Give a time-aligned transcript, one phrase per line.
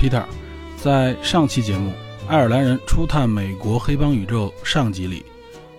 [0.00, 0.24] Peter。
[0.78, 1.90] 在上期节目
[2.26, 5.22] 《爱尔兰人初探美国黑帮宇宙》上集里，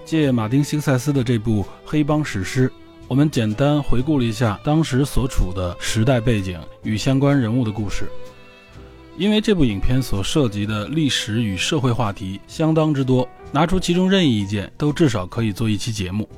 [0.06, 2.72] 借马丁·西克塞斯的这部黑帮史诗，
[3.08, 8.08] 我们简单回顾了一下当时所处的时代背景与相关人物的故事。
[9.18, 16.30] 因为这部影片所涉及的历史与社会话题相当之多，拿出其中任意一件都至少可以做一期节目。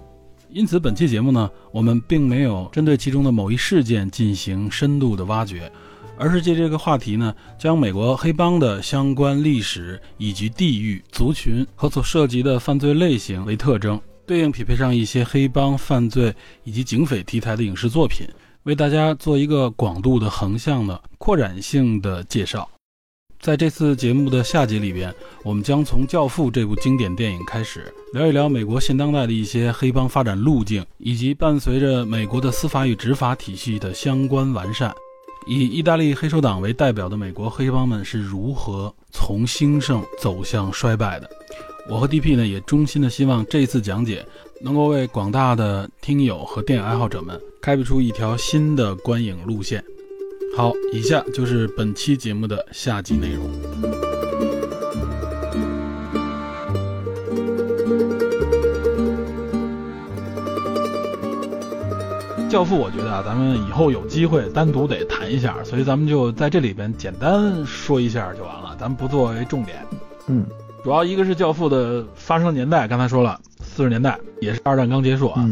[0.50, 5.70] 因此，本期节目呢，我们并没有针对其中的某一事件进行深度的挖掘。
[6.24, 18.26] 而是借这个话题呢，将美国黑帮的相关历史以及地域、族群和所涉及的犯罪类型为特征，对应匹配上一些黑帮犯罪以及警匪题材的影视作品，
[18.64, 22.70] 为大家做一个广度的横向的扩展性的介绍。
[23.42, 34.96] 在这次节目的下集里边，我们将从《教父》这部经典电影开始，聊一聊美国现当代的一些黑帮发展路径，以及伴随着美国的司法与执法体系的相关完善。
[35.46, 41.30] 以意大利黑手党为代表的美国黑帮们是如何从兴盛走向衰败的？
[41.90, 44.26] 我和 DP 呢也衷心的希望这次讲解
[44.62, 49.84] 能够为广大的听友和电影爱好者们开辟出一条新的观影路线。
[50.56, 54.13] 好，以下就是本期节目的下集内容。
[62.54, 69.84] 教父，我觉得啊，咱们以后有机会单独得谈一下，所以咱们就在这里边简单说一下就完了，咱们不作为重点。
[70.28, 70.46] 嗯，
[70.84, 75.44] 主要一个是教父的发生年代，刚才说了，四十年代也是二战刚结束啊，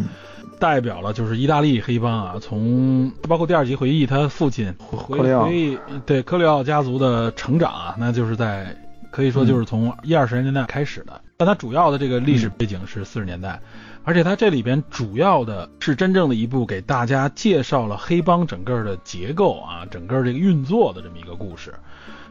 [0.59, 5.75] 代表了就是意大利黑帮啊，从包括第二集回忆他父亲回回忆
[6.05, 8.75] 对科里奥家族的成长啊，那就是在
[9.09, 13.59] 可以说就是从一二十年代开始的，但它主要的这个历史背景是四十年代。
[14.03, 21.73] 而且它这里边主要的是真正的一部给大家介绍了黑帮整个的结构啊，整个这个运作的这么一个故事。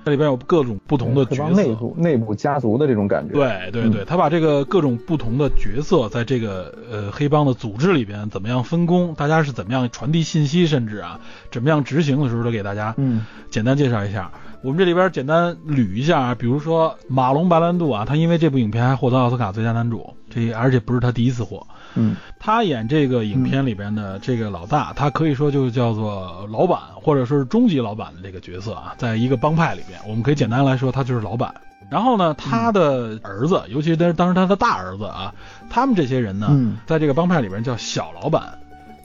[0.02, 3.34] 这里边有各种不同的角色，内部内部家族的这种感觉。
[3.34, 11.20] 对对对，他把这个各种不同的角色在这个呃黑帮的组织里边怎么样分工，大家是怎么样传递信息，甚至啊
[11.50, 14.32] 怎么样执行的时候，都给大家嗯简单介绍一下。
[14.62, 21.66] 我们这里边简单捋一下啊，比如说马龙白兰度啊，他因为这部影片还获得奥斯卡最佳男主，这而且不是他第一次获。
[21.94, 31.52] 嗯，他演这个影片里边的这个老大，他可以说就叫做老板，或者说是终极老板的这个角色啊，在一个帮派里边，我们可以简单来说，他就是老板。
[31.90, 35.34] 然后呢，他的儿子，尤其是当时他的大儿子啊，
[35.70, 36.48] 他们这些人呢，
[36.86, 38.42] 在这个帮派里边叫小老板。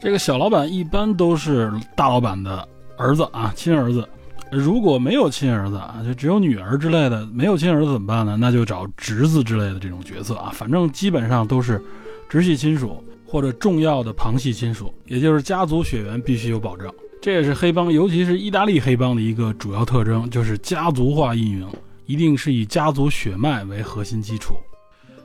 [0.01, 2.67] 这个小老板一般都是大老板的
[2.97, 4.07] 儿子啊，亲儿子。
[4.51, 8.37] 如果没有亲儿子啊，就只有女儿之类的，没有亲儿子怎么办呢？
[8.39, 11.83] 那就找侄子之类的这种角色啊，反正基本上都是
[12.29, 16.89] 直系亲属或者重要的旁系亲属，也就是家族血缘必须有保证。
[17.21, 21.67] 这也是黑帮，尤其是意大利黑帮的一个主要特征，就是家族化运营，
[22.05, 24.53] 一定是以家族血脉为核心基础。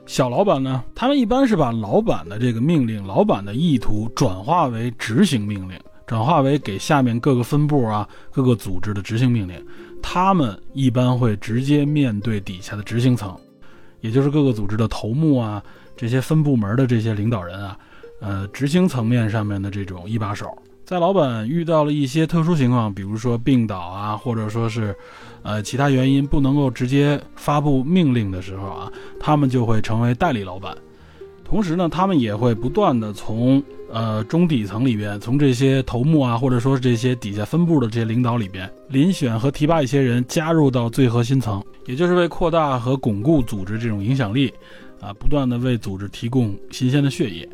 [0.07, 5.79] 小老板呢，他们一般是把老板的这个命令、老板的意图转化为执行命令。
[6.11, 9.65] 转化为给下面各个分部啊、各个组织的执行命令，
[10.03, 13.33] 他们一般会直接面对底下的执行层，
[14.01, 15.63] 也就是各个组织的头目啊、
[15.95, 17.79] 这些分部门的这些领导人啊，
[18.19, 20.53] 呃，执行层面上面的这种一把手。
[20.83, 24.93] 在老板遇到了一些特殊情况，比如说病倒啊，或者说是，
[25.43, 30.75] 呃，其他原因不能够直接发布命令的时候啊，他们就会成为代理老板。
[31.51, 33.61] 同时呢，他们也会不断的从
[33.91, 44.49] 呃中底层里边，从这些头目啊，或者说是这些底下分部的这些领导里边，遴选和提拔一些人加入到最核心层，也就是为扩大和巩固组织这种影响力，
[45.01, 47.45] 啊，不断的为组织提供新鲜的血液。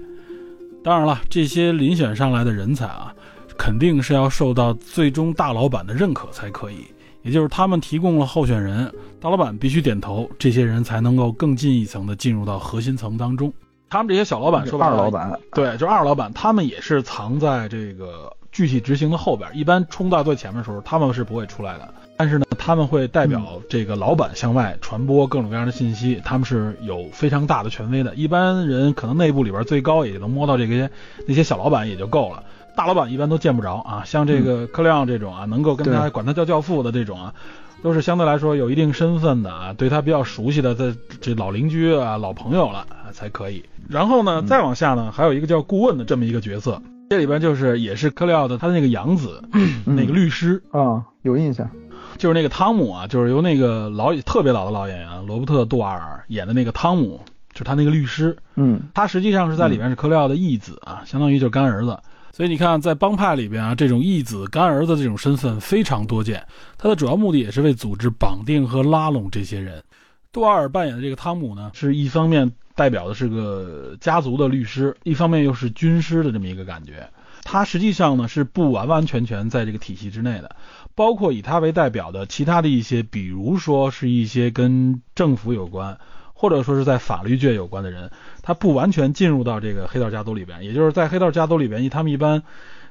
[0.83, 3.11] 当然了，这些遴选上来的人才啊，
[3.57, 6.85] 肯定是要受到最终大老板的认可才可以，
[7.23, 8.85] 也就是他们提供了候选人，
[9.19, 13.51] 大老板必须点头，这些人才能够更进一层的进入到核心层当中。
[13.89, 19.49] 他们这些小老板说二老板，对，就二老板，他们也是藏在这个具体执行的后边。
[19.53, 21.93] 一般冲到最前面的时候，他们是不会出来的。
[22.17, 28.15] 但是呢，他们会代表这个老板向外传播各种各样的信息，他们是有非常大的权威的。
[28.15, 30.89] 一般人可能内部里边最高也能摸到这些
[31.27, 32.43] 那些小老板也就够了。
[32.77, 34.03] 大老板一般都见不着啊。
[34.05, 37.33] 像这个柯亮这种啊，能够跟他管他叫教父的这种啊，
[37.81, 43.65] 都是相对来说有一定身份的啊，对他比较熟悉的这这老邻居啊、老朋友了啊才可以。
[43.89, 49.41] 然后呢，再往下呢，还有一个叫顾问的这么一个角色，这里边就是也是克利奥的他的那个养子，
[49.85, 51.69] 那个律师，啊，有印象。
[52.17, 57.21] 就是那个汤姆啊，就是由那个老特别老的老演员罗伯特·杜瓦尔演的那个汤姆，
[57.53, 61.97] 就是他那个律师，嗯他实际上是在里面是克利奥的义子啊，相当于就是干儿子。
[62.31, 66.45] 所以你看，在帮派里边啊，这种义子、干儿子这种身份非常多见。
[66.77, 69.83] 他的主要目的也是为组织绑定和拉拢这些人。
[70.31, 77.09] 杜瓦尔扮演的这个汤姆呢，是一方面代表的是个家族的律师，一方面又是军师的这么一个感觉。
[77.43, 80.55] 他实际上呢是不完完全全在这个体系之内的，
[80.93, 85.97] 包括以他为代表的其他的一些，比如说是一些跟政府有关，
[86.39, 88.11] 或者说是在法律界有关的人，
[88.43, 90.63] 他不完全进入到这个黑道家族里边。
[90.63, 92.43] 也就是在黑道家族里边，他们一般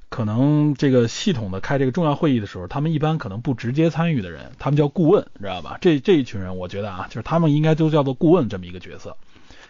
[0.08, 5.78] 可能这个系统的开这个重要会议的时候，他们一般可能不直接参与的人，他们叫顾问，知道吧？
[5.80, 9.16] 这这一群人，我觉得啊，就是他们应该都叫做顾问这么一个角色。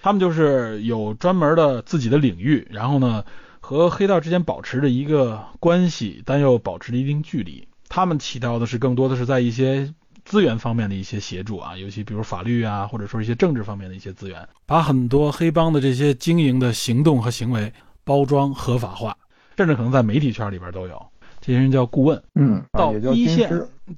[0.02, 3.24] 他们就是有专门的自己的领域，然后呢，
[3.60, 7.66] 和黑道之间保持着一个关系，但又保持着一定距离。
[7.88, 9.92] 他们起到的是更多的是在一些
[10.26, 17.72] 资源方面的一些协助啊，尤其比如法律啊，或者说一些政治方面的一些资源，把很多黑帮的这些经营的行动和行为
[18.04, 19.16] 包装合法化，
[19.56, 21.00] 甚至可能在媒体圈里边都有。
[21.40, 22.20] 这些人叫顾问。
[22.34, 23.48] 嗯，啊到一线。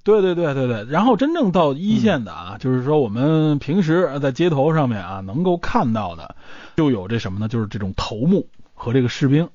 [0.05, 6.37] 对对对对对，然后真正到一线的啊，就是说我们平时在街头上面啊能够看到的，
[6.77, 7.49] 就有这什么呢？
[7.49, 9.49] 就是这种头目和这个士兵。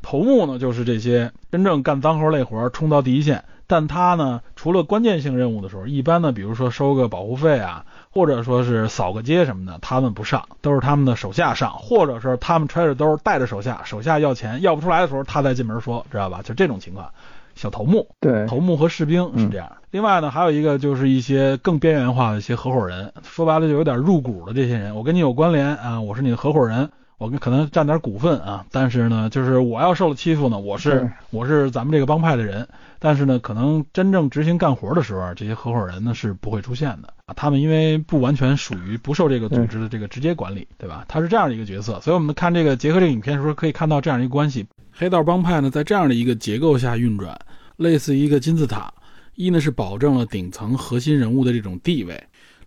[0.00, 16.40] 头目呢，就是这些真正干脏活累活冲到第一线，但他呢，除了关键性任务的时候，一般呢，比如说收个保护费啊，或者说是扫个街什么的，他们不上，都是他们的手下上，或者是他们揣着兜带着手下，手下要钱要不出来的时候，他再进门说，知道吧？
[16.42, 17.08] 就这种情况，
[17.54, 18.06] 小头目。
[18.20, 19.72] 对，头目和士兵是这样。
[19.90, 24.94] 另外呢，还有一个就是一些更边缘化的一些合伙人，说白了就有点入股的这些人。
[24.94, 32.66] 我跟你有关联啊，我是你的合伙人，我跟可能占点股份啊，但是呢，就是我要受了欺负呢，我是我是咱们这个帮派的人，
[33.04, 37.34] 但是呢，可能真正执行干活的时候，这些合伙人呢是不会出现的啊。
[37.36, 41.04] 他们因为不完全属于不受这个组织的这个直接管理，对吧？
[41.06, 47.38] 他是这样的一个角色，所以我们看这个结合这个影片的时候，可以看到这样一个关系：黑道帮派呢，在这样的一个结构下运转，
[47.76, 48.90] 类似于一个金字塔。
[49.34, 52.18] 一呢是保证了顶层核心人物的这种地位，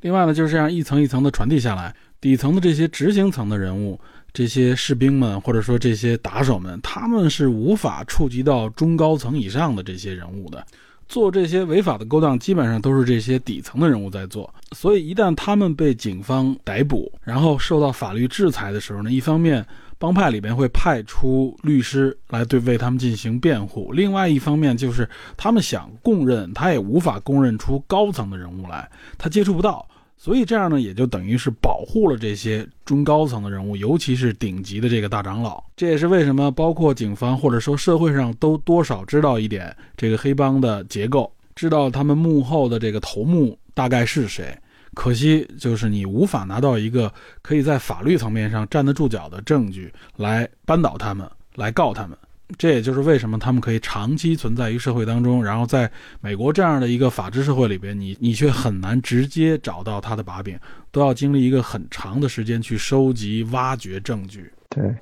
[0.02, 4.00] 另外呢就是这样一层一层的传递下来，底层的这些执行层的人物，
[4.34, 10.66] 这些士兵们或者说这些打手们，他们是无法触及到中高层以上的这些人物的。
[11.08, 14.54] 做这些违法的勾当，基本上都是这些底层的人物在做。
[14.74, 19.66] 所以一旦他们被警方逮捕，然后受到法律制裁的时候呢，一方面
[19.98, 29.88] 帮派里边会派出律师来对为他们进行辩护，另外一方面就是他们想供认，他也无法供认出高层的人物来，他接触不到。
[30.18, 35.64] 所以这样呢，也就等于是保护了这些中高层的人物，尤其是顶级的这个大长老。
[35.76, 44.58] 这也是为什么，包括警方或者说社会上都多少知道一点这个黑帮的结构，知道他们幕后的这个头目大概是谁。
[44.96, 52.18] 可惜就是你无法拿到一个可以在法律层面上站得住脚的证据来扳倒他们，来告他们。
[52.58, 60.58] 这也就是为什么他们可以长期存在于社会当中，然后在美国这样的一个法治社会里边，你你却很难直接找到他的把柄，
[60.90, 64.50] 都要经历一个很长的时间去收集、挖掘证据。
[64.70, 64.96] 对，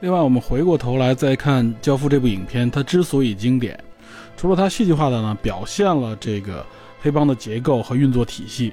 [0.00, 3.78] 另外，我们回过头来再看《教父》这部影片，它之所以经典，
[4.36, 6.66] 除了它戏剧化的呢表现了这个
[7.00, 8.72] 黑帮的结构和运作体系，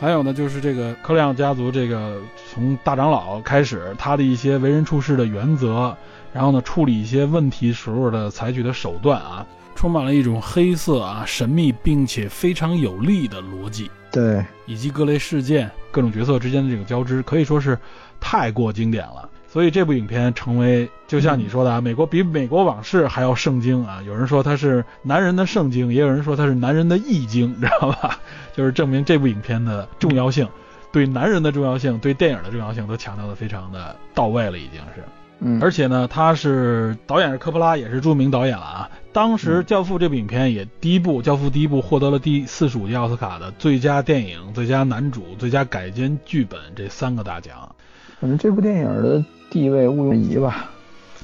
[0.00, 2.18] 还有呢就是这个科亮家族这个
[2.50, 5.94] 从大长老开始，他的一些为人处事的原则。
[6.32, 17.78] 然后呢，处理一些问题时候的采取的手段啊，充满了一种黑色啊、神秘并且非常有力的逻辑，对，以及各类事件、各种角色之间的这个交织，可以说是
[18.20, 19.28] 太过经典了。
[19.50, 24.02] 所以这部影片成为，就像你说的啊，美国比《美国往事》还要圣经啊。
[24.06, 28.18] 有人说它是男人的圣经，也有人说它是男人的易经， 知道吧？
[28.54, 30.46] 就是证明这部影片的重要性，
[30.92, 35.02] 对男人的重要性，对电影的重要性都强调的非常的到位了，已经是。
[35.40, 38.90] 嗯，而且呢，他是导演是科波拉，也是著名导演了啊。
[39.12, 47.74] 当时《嗯教父》这部影片也第一部，《教父》第一部获得了第四十五届奥斯卡的最佳电影、最佳男主、最佳改编剧本这三个大奖，
[48.20, 50.70] 反正这部电影的地位毋庸疑吧。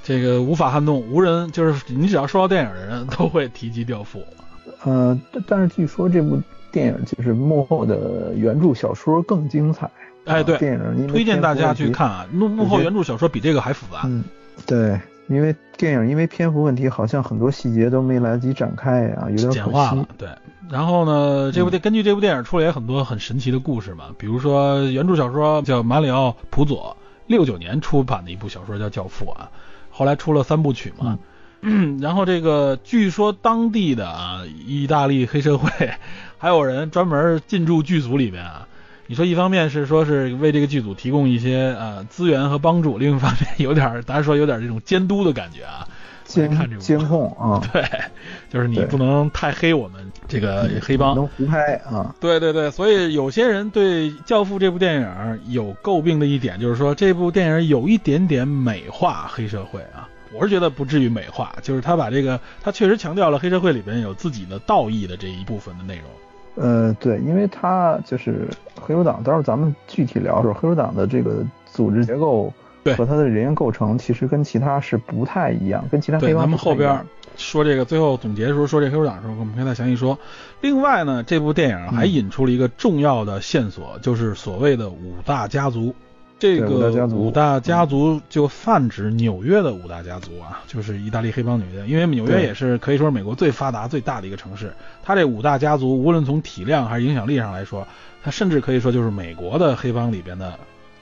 [0.02, 4.20] 这个无法撼动，无人就是你只要说到电影的人都会提及《教父》。
[4.84, 6.40] 呃，但但是据说这部
[6.70, 9.90] 电影就是幕后的原著小说更精彩。
[10.24, 11.74] 哎，对，电影推荐大家。
[11.74, 12.26] 去看啊。
[12.32, 14.02] 幕幕后原著小说比这个还复杂。
[14.04, 14.24] 嗯，
[14.66, 20.06] 对，因为电影因为篇幅问题，好像很多细节都没来得及展开啊，有点简化了。
[20.16, 20.28] 对，
[20.70, 29.50] 然后呢，这部电、根据这部电影出来也很多很神奇的故事嘛，比如说原著小说叫马里奥·普佐，六九年出版的一部小说叫《教父》啊，
[29.90, 31.18] 后来出了三部曲嘛。
[32.00, 35.70] 然后这个据说当地的啊意大利黑社会
[36.36, 38.68] 还有人专门进驻剧组里面啊。
[39.06, 45.86] 你说一方面是说是为这个剧组提供一些呃资源和帮助，另一方面有点大家说有点这种监督的感觉啊，
[46.24, 47.84] 监监控啊，对，
[48.50, 66.04] 就是你不能太黑我们这个黑帮，能胡拍啊，对对对，所以有些人对《教父》这部电影有诟病的一点就是说这部电影有一点点美化黑社会啊，我是觉得不至于美化，就是他把这个他确实强调了黑社会里边有自己的道义的这一部分的内容。
[66.56, 68.48] 呃，对，因为他就是
[68.80, 72.52] 黑手党，到时候咱们具体聊的时候，黑手党的这个组织结构
[72.96, 76.42] 和他的人员构成，其实跟其他是不太一样，跟其他黑帮。
[76.44, 77.04] 咱们后边
[77.36, 80.16] 说这个，最后总结的时候说这黑手党的时候，我们可以再详细说。
[80.60, 85.94] 另外呢，这部电影还引出了一个重要的线索，就是所谓的五大家族。
[86.44, 94.70] 这个五大家族就泛指纽约的五大家族啊，就是意大利黑帮纽约，因为纽约也是可以说是美国最发达、最大的一个城市。
[95.02, 97.88] 它这五大家族，无论从体量还是影响力上来说，
[98.22, 100.52] 它甚至可以说就是美国的黑帮里边的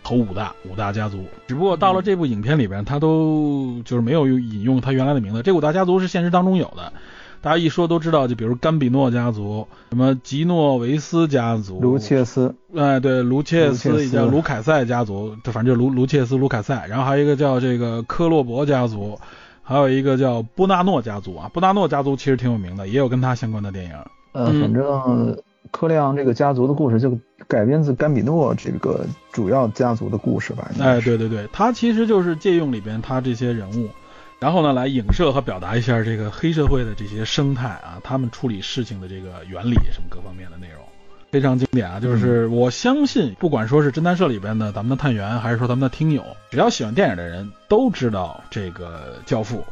[0.04, 1.24] 头五大五大家族。
[1.48, 5.42] 只不过到了这部影片里边，它都就是没有引用它原来的名字。
[5.42, 6.92] 这五大家族是现实当中有的。
[7.42, 19.18] 大家一说都知道，就比如甘比诺家族，什么吉诺维斯家族，卢切斯，哎，对，卢切斯也叫卢凯塞家族，反正就卢卢切斯、卢凯塞，然后还有一个叫这个科洛博家族，
[19.60, 23.92] 还有一个叫布纳诺家族啊，布纳诺家族其实挺有名的，也有跟他相关的电影。
[24.30, 25.36] 呃，反正
[25.72, 27.18] 科亮这个家族的故事就
[27.48, 30.70] 改编自甘比诺这个主要家族的故事吧。
[30.78, 33.88] 哎，对对对，他其实就是借用里边他这些人物。
[34.42, 40.82] 然后呢，来影射和表达一下这个黑社会的这些生态啊，他们处理事情的这个原理什么各方面的内容，
[41.30, 42.00] 非常经典啊。
[42.00, 49.64] 就是我相信，不管说是侦探社里边的咱们的探员，还是说咱们的听友，只要喜欢电影的人都知道这个教父。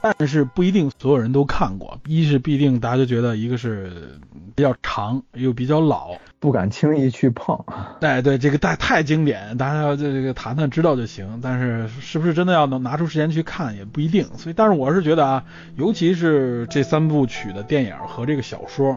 [0.00, 4.18] 但是不一定所有人都看过，一是必定大家就觉得一个是
[4.56, 7.64] 比较长又比较老，不敢轻易去碰。
[8.00, 11.40] 哎，对，这个太太经典，大家要这这个谈谈知道就行。
[11.42, 14.24] 但是是不是真的要能拿出时间去看也不一定。
[14.36, 15.44] 所以，但是我是觉得啊，
[15.76, 18.96] 尤其是这三部曲的电影和这个小说。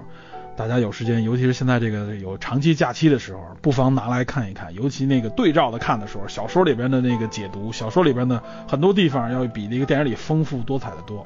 [0.57, 4.71] 大家有时间，尤其是现在这个有长期假期的时候，不妨拿来看一看。
[4.75, 11.25] 尤其那个对照的看的时候，小说里边的那个解读，小说里边的很多地方要比那个电影里丰富多彩的多。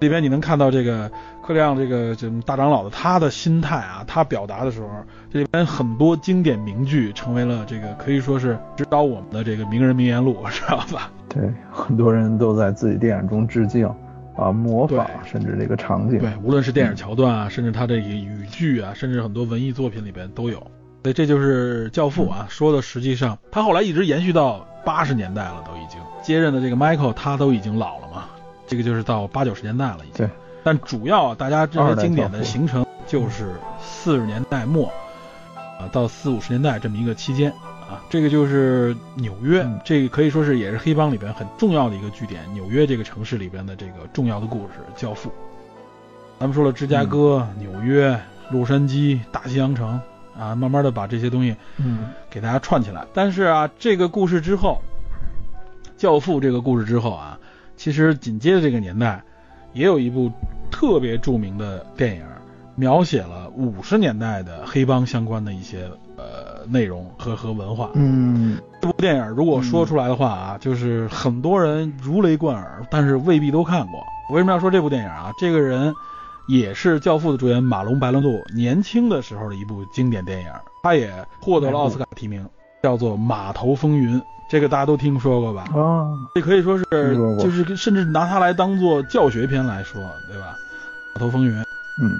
[0.00, 1.10] 里边你能看到这个
[1.42, 4.88] 克里昂这个这大长老的他的心态啊，他表达的时候，
[5.30, 11.10] 这里边很多经典名句成为了这个可以说是指导我们的这个名人名言录，知道吧？
[11.28, 13.88] 对，很多人都在自己电影中致敬。
[14.36, 20.58] 啊，模仿甚至这个场景，对，无论是电影桥段啊，甚至他这个语句啊，甚至很多文艺作品里边都有。
[21.02, 28.24] 所以这就是《教父》啊，说的实际上他后来一直延续到八十年代了，都已经接任的这个 Michael 他都已经老了嘛，
[28.70, 30.24] 这个就是到八九十年代了已经。
[30.24, 30.30] 对，
[30.62, 34.86] 但主要大家认为经典的形成就是四十年代末
[35.78, 37.52] 啊到四五十年代这么一个期间。
[37.90, 42.40] 啊，这个就是纽约，这个可以说是也是黑帮里边很重要的一个据点。
[42.54, 45.28] 纽约这个城市里边的这个重要的故事，教父。
[46.38, 48.16] 咱们说了芝加哥、纽约、
[48.48, 50.00] 洛杉矶、大西洋城
[50.38, 53.04] 啊，慢慢的把这些东西，嗯，给大家串起来。
[53.12, 54.80] 但是啊，这个故事之后，
[55.96, 57.39] 教父这个故事之后啊，
[57.80, 59.22] 其实紧接着这个年代，
[59.72, 60.30] 也有一部
[60.70, 62.22] 特别著名的电影，
[62.74, 65.88] 描写了五十年代的黑帮相关的一些。
[66.18, 74.04] 呃，内容和和文化，嗯，这部电影如果说出来的话啊，就是很多人如雷贯耳，但是未必都看过。
[74.28, 75.32] 我为什么要说这部电影啊？
[75.38, 75.94] 这个人
[76.46, 81.10] 也是《教父》的主演马龙白兰度年轻的时候的一部经典电影，他也
[81.40, 82.46] 获得了奥斯卡提名，
[82.82, 84.20] 叫做《码头风云》，
[84.50, 85.62] 这个大家都听说过吧？
[85.72, 86.84] 啊，这可以说是
[87.38, 90.58] 就是甚至拿它来当做教学片来说，对吧？
[91.14, 91.52] 《码头风云》，
[92.02, 92.18] 嗯。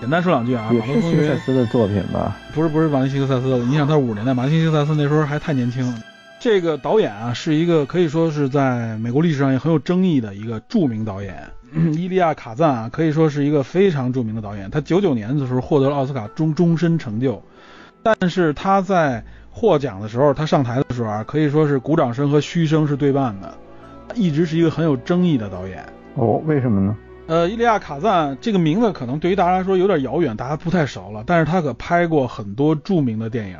[0.00, 2.36] 简单说两句啊，也是希克塞斯的作品吧？
[2.54, 5.92] 不是不是马丁希克塞斯的，你想他五十年代，马丁希克塞斯那时候还太年轻。
[6.40, 11.46] 这个导演啊，是一个可以说是在美国历史上也很有争议的一个著名导演，
[11.92, 14.70] 伊利亚卡赞啊，可以说是一个非常著名的导演。
[14.70, 17.42] 他九九年的时候获得了奥斯卡终终身成就，
[18.02, 23.54] 但是他在获奖的时候，他上台的时候啊，可以说是鼓掌声和嘘声是对半的，
[24.14, 25.84] 一直是一个很有争议的导演。
[26.14, 26.96] 哦，为什么呢？
[27.26, 31.22] 呃，伊利亚卡赞这个名字可能对于大家来说有点遥远，大家不太熟了。
[31.26, 33.58] 但是他可拍过很多著名的电影，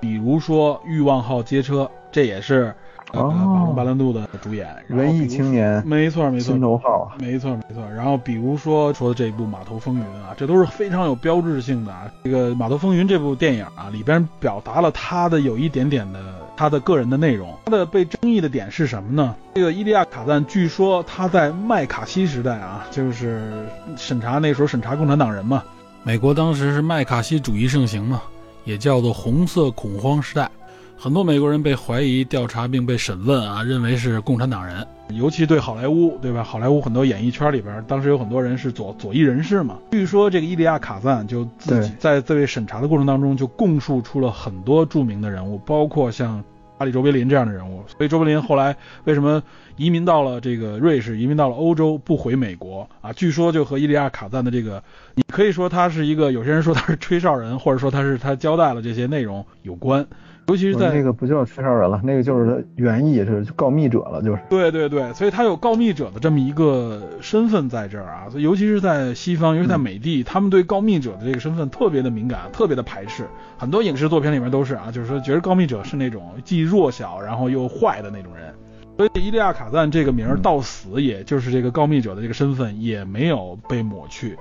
[0.00, 1.84] 比如说《欲望号街车》，
[2.16, 2.74] 这也是。
[3.12, 7.86] 哦，马龙·白兰度的主演，文艺青年，没错没错，心头好，没错没错。
[7.94, 12.10] 然后比如说说的这一部《码头风云》啊，这都是非常有标志性的啊。
[12.24, 16.18] 这个《码头风云》这部电影啊，里边表达了他的有一点点的
[16.56, 17.54] 他的个人的内容。
[17.66, 19.34] 他的被争议的点是什么呢？
[19.54, 25.62] 这个伊利亚卡赞，据说他在麦卡锡时代啊，就是审查那时候审查共产党人嘛。
[26.02, 28.22] 美国当时是麦卡锡主义盛行嘛，
[28.64, 30.50] 也叫做红色恐慌时代。
[30.98, 34.84] 很多美国人被怀疑、调查并被审问啊，认为是共产党人。
[35.10, 36.42] 尤其对好莱坞，对吧？
[36.42, 39.76] 好莱坞很多演艺圈里边，当时有很多人是左左翼人士嘛。
[39.92, 46.42] 据说这个伊利亚卡赞就自己在这位审查的过程当中，就供述出了很多著名的人物，包括像
[46.78, 47.84] 阿里卓别林这样的人物。
[47.86, 48.74] 所以卓别林后来
[49.04, 49.40] 为什么
[49.76, 53.12] 移民到了这个瑞士，移民到了欧洲，不回美国啊？
[53.12, 54.82] 据说就和伊利亚卡赞的这个，
[55.14, 60.04] 你可以说他是一个，有些人说他是吹哨人，或者说他是他交代了这些内容有关。
[60.48, 64.38] 尤其是在那个不叫吹哨人了，那个就是原意是告密者了，就是。
[64.48, 73.26] 对对对，所以他有告密者的这么一个身份在这儿啊，所以尤其是在西方，尤其在美帝，他们对告密者的这个身份特别的敏感，特别的排斥。
[73.58, 78.54] 很多影视作品里面都是啊，就是说觉得告密者是那种既弱小然后又坏的那种人。
[78.96, 84.38] 所以伊利亚卡赞这个名儿到死，也就是这个告密者的这个身份也没有被抹去。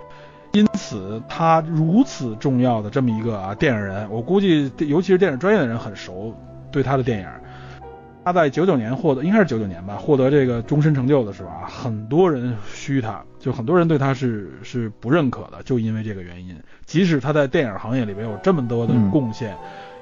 [0.56, 6.34] 因此，他如此重要的这么一个啊电影人，我估计尤其是电影专业的人很熟，
[6.72, 7.28] 对他的电影。
[8.24, 16.58] 他在九九年获得，应该是九九年吧，获得这个终身成就的时候啊，很多人嘘他，就很多人对他是是不认可的，就因为这个原因。
[16.86, 19.54] 即使他在电影行业里边有这么多的贡献，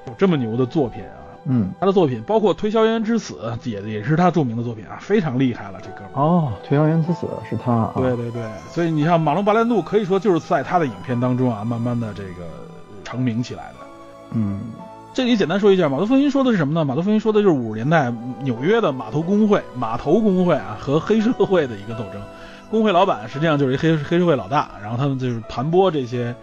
[0.06, 1.23] 有这么牛的作品啊。
[1.46, 3.34] 嗯，他的作品包括《推销员之死》
[3.68, 6.10] 也也是他著名的作品啊，非常厉害了这哥们。
[6.14, 7.92] 哦，《推销员之死》是他。
[7.94, 12.46] 对对对，所以你像马龙·白兰度，可以说就是在他的影片当中啊，慢慢的这个
[13.04, 13.86] 成名起来的。
[14.32, 14.60] 嗯，
[15.12, 16.80] 这里简单说一下，《马头风云》说的是什么呢？
[16.84, 18.10] 《马头风云》说的就是五十年代
[18.42, 22.22] 纽约的码头工会、码头工会啊和黑社会的一个斗争。
[22.70, 26.34] 工会老板实际上就是一黑黑社会老大，然后他们就是盘剥这些。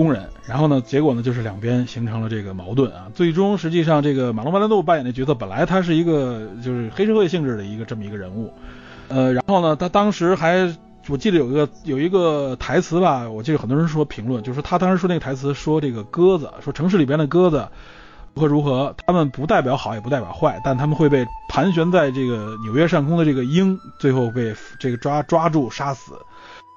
[0.00, 3.08] 工人，然后呢，结果呢，就是两边形成了这个矛盾啊。
[3.14, 8.50] 最终，实际上这个马龙·白兰度扮演的角色，本来他是一个就是黑社会性质的一个这么一个人物，
[9.08, 10.74] 呃，然后呢，他当时还
[11.08, 17.68] 我记得有一个有一个台词吧，我记得很多人说评论，就是他当时说那个台词，说这个鸽子，说城市里边的鸽子
[18.32, 26.12] 如何如何，他们不代表好也不代表坏，但他们会被盘旋在这个纽约上空的这个鹰最后被这个抓抓住杀死，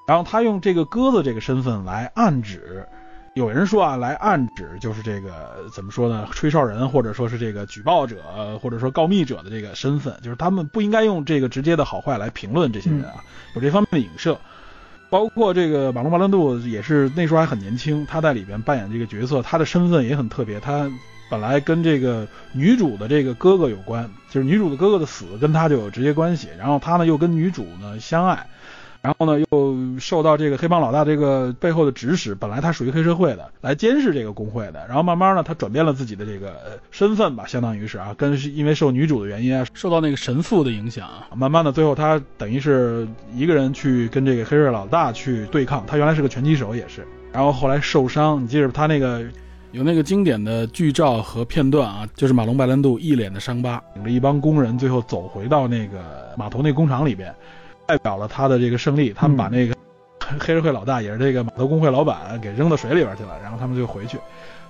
[0.06, 2.86] 然后他用这个鸽子这个身份来暗指。
[3.34, 6.28] 有人说啊，来暗指就是这个怎么说呢？
[6.30, 8.16] 吹哨人或者说是这个举报者
[8.62, 13.24] 或者说告密者的这个身份，就是他们不应该用这个直接的好坏来评论这些人啊，
[13.56, 14.38] 有这方面的影射。
[15.10, 20.60] 包括这个马龙·白兰度也是那时候还很年轻，他在里边扮演这个角色，他的身份也很特别。
[20.60, 20.88] 他
[21.28, 28.46] 本来跟这个女主的这个哥哥有关，就是女主的哥哥的死跟他就有直接关系，然后他呢又跟女主呢相爱。
[29.04, 34.82] 然后呢，又受到这个黑帮老大这个背后的指使，本来他属于黑社会的，来监视这个工会的。
[34.88, 45.84] 然后慢慢呢，他转变了自己的这个身份吧，相当于是啊，跟因为受女主的原因啊，受到那个神父的影响，慢慢的最后他等于是一个人去跟这个黑社会老大去对抗。
[45.86, 49.22] 他原来是个拳击手也是，然后后来受伤，你记着他那个
[49.72, 57.34] 有那个经典的剧照和片段啊，就是马龙白兰度一脸的伤疤，领着一帮工人最后走回到那个码头那工厂里边。
[57.86, 59.74] 代表了他的这个胜利，他们把那个
[60.38, 64.16] 黑社会老大，也是这个码头工会老板，给扔到水里边去了，然后他们就回去，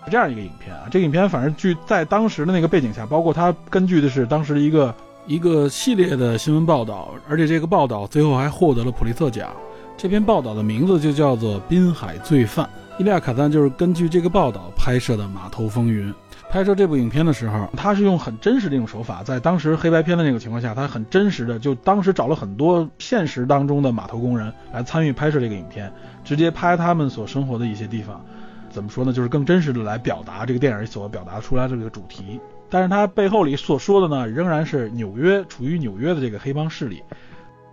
[0.04, 0.82] 是这样一个影片啊。
[0.90, 4.94] 这个影片反正据在当时的那个背景下，包括他根据的是当时一个
[5.26, 9.50] 一个系列的新闻报道，而且这个报道最后还获得了普利策奖。
[9.96, 12.66] 这篇报道的名字就叫做《滨海罪犯》，
[12.98, 16.12] 伊利亚卡赞就是根据这个报道拍摄的《码头风云》。
[16.54, 28.24] 拍摄这部影片的时候，他是用很真实的一种手法，在当时黑白片的那个情况下，他很真实的就当时找了很多现实当中的码头工人来参与拍摄这个影片，直接拍他们所生活的一些地方，
[28.70, 29.12] 怎么说呢？
[29.12, 32.38] 就是更真实的来表达这个电影所表达出来的这个主题。
[32.70, 37.02] 但是他背后里所说的呢，仍然是纽约处于纽约的这个黑帮势力，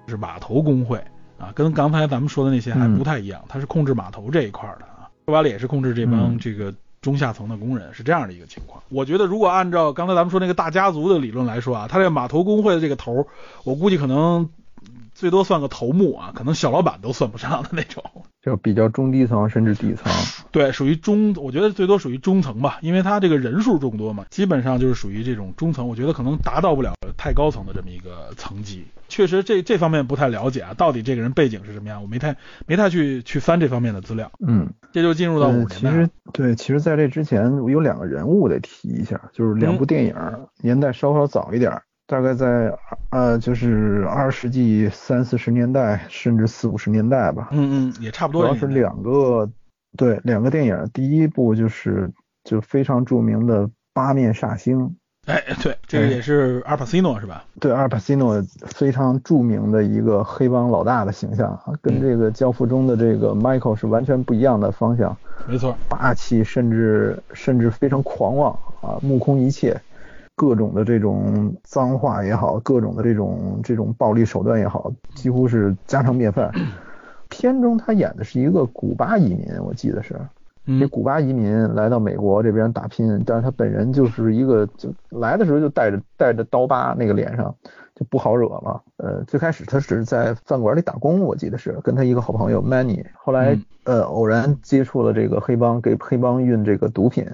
[0.08, 0.98] 是码头工会
[1.38, 6.74] 啊，跟刚才咱们说的那些还不太一样，他是控制码头这一块的啊，说白了也是控制这帮这个。
[7.02, 8.82] 中下层的工人是这样的一个情况。
[8.90, 13.26] 我觉得，如果按照刚才咱们说那个大家族的理论来说啊，他这个码头工会的这个头，
[13.64, 14.48] 我估计可能
[15.22, 18.04] 最多算个头目啊，可能小老板都算不上的那种，
[18.42, 20.12] 就比较中低层甚至底层。
[20.50, 25.88] 对，属于中，我觉得最多属于中层吧，因为他这个人数众多嘛，基本上就是属于这种中层。
[25.88, 28.84] 我觉得可能达到不了太高层的这么一个层级。
[29.10, 34.32] 确实，这这方面不太了解啊，到底这个人背景是什么样，我没太没太去去翻这方面的资料。
[34.44, 40.16] 嗯，这就进入到五年其实对，其实在这之前我有两个人物得提一下，就是两部电影，
[40.64, 41.80] 年代稍稍早一点。
[42.12, 42.78] 大概在
[43.12, 47.48] 呃，就是二十世纪三四十年代，甚至四五十年代吧。
[47.52, 48.42] 嗯嗯，也差不多。
[48.42, 49.50] 主要是两个，
[49.96, 50.90] 对，两个电影。
[50.94, 52.12] 第一部就是
[52.44, 54.78] 就非常著名的《八面煞星》。
[55.26, 57.46] 哎，对，这个也是阿尔帕西诺是吧？
[57.62, 65.16] 对，阿尔帕西诺非常著名的一个黑帮老大的形象啊，跟这个《教父》中的这个 Michael 是完全不一样的方向。
[65.48, 69.80] 没错，霸气，甚至甚至非常狂妄啊，目空一切。
[70.42, 76.52] 各种的这种脏话也好，各种的这种这种暴力手段也好，几乎是家常便饭。
[77.30, 80.20] 片中他演的是一个古巴移民，我记得是，
[80.80, 87.56] 这古巴移民来到美国这边打拼，但是他本人就是一个，就来的时候就带着带着刀疤，那个脸上
[87.94, 88.82] 就不好惹了。
[88.98, 97.28] 呃，最开始他只是在饭馆里打工，我记得是跟他一个好朋友 Manny，后来呃偶然接触了这个黑帮，给黑帮运这个毒品。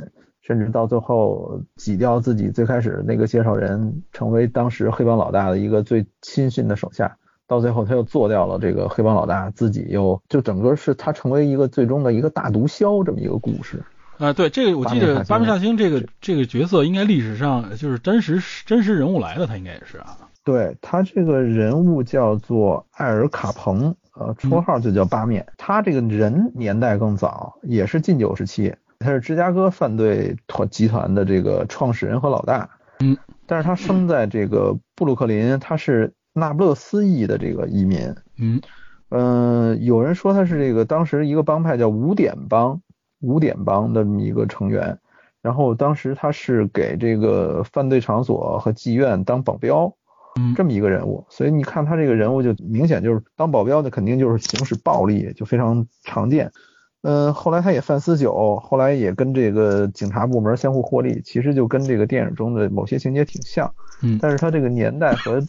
[0.47, 7.17] 甚至到最后挤掉自己最开始那个介绍人，成为当时黑帮老大的一个最亲信的手下。
[7.47, 13.83] 到最后他又做掉了这个黑帮老大，自己又就整个是他成为一个最终的一个大毒枭这么一个故事。
[14.17, 20.17] 啊，对，这个我记得巴面煞星这个这个角色应该历史上就是真实真实人物来的，他应该也是啊。
[20.45, 25.45] 对他这个人物叫做艾尔卡彭，呃，绰号就叫八面。
[25.57, 28.73] 他这个人年代更早，也是禁酒时期。
[28.99, 38.61] 他是芝加哥犯罪团集团的这个创始人和老大，嗯，但是他生在这个布鲁克林，他是那不勒斯裔的这个移民，嗯，
[39.09, 42.81] 嗯，有人说他是这个当时一个帮派叫五点帮，
[43.21, 44.97] 五点帮的这么一个成员，
[45.41, 49.93] 然后当时他是给这个犯罪场所和妓院当保镖，
[50.39, 56.51] 嗯，这么一个人物，所以你看他这个人物就明显就是当保镖的肯定就是行使暴力，就非常常见。
[57.09, 63.73] 嗯，后来他也贩私酒，后来也跟这个警察部门相互获利，其实就跟这个电影中的某些情节挺像。
[64.01, 65.39] 嗯，但是他这个年代和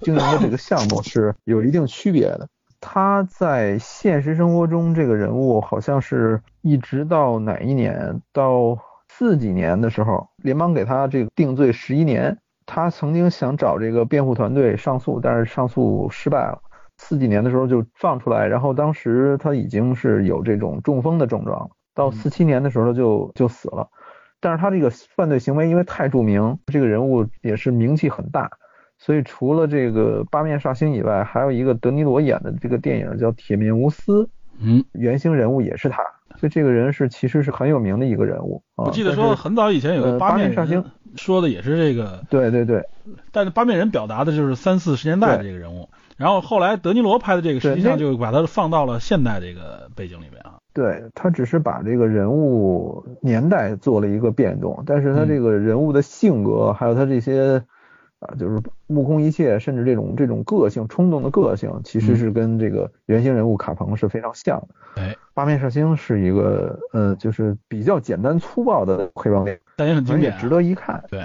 [0.00, 2.48] 经营的这个项目是有一定区别的。
[2.80, 8.76] 他在现实生活中这个人物好像是一直到哪一年，到
[9.08, 12.36] 四几年的时候，联邦给他这个定罪十一年。
[12.66, 16.58] 他曾经想找这个辩护团队上诉，但是上诉失败了。
[17.04, 23.86] 四几年的时候就放出来，然后当时他已经是有这种中风的症状，到四七年的时候就就死了。
[24.40, 28.50] 但是他这个犯罪行为因为太著名，这个人物也是名气很大，
[28.98, 34.24] 所以除了这个八面煞星以外，还有一个德尼罗演的这个电影叫《铁面无私》，
[34.58, 36.02] 嗯，原型人物也是他，
[36.36, 38.62] 所以这个人是其实是很有名的一个人物。
[38.76, 40.84] 我记得说很早以前有个八面煞星，
[41.16, 42.82] 说的也是这个，对对对，
[43.30, 45.88] 但是八面人表达的就是三四十年代的这个人物。
[46.16, 50.54] 然后后来德尼罗拍的这个，实际上就把它放到了现代这个背景里面啊。
[50.72, 57.64] 对他只是把这个人物年代做了一个变动，但是他这个人物的性格，还有他这些
[58.18, 65.02] 啊，就是目空一切，甚至这种这种个性冲动的个性，其实是跟这个原型人物卡彭是非常像的。
[65.02, 71.04] 哎，八面煞星是一个呃，就是比较简单粗暴的黑帮电影，但也很经典，值得一看。
[71.08, 71.24] 对，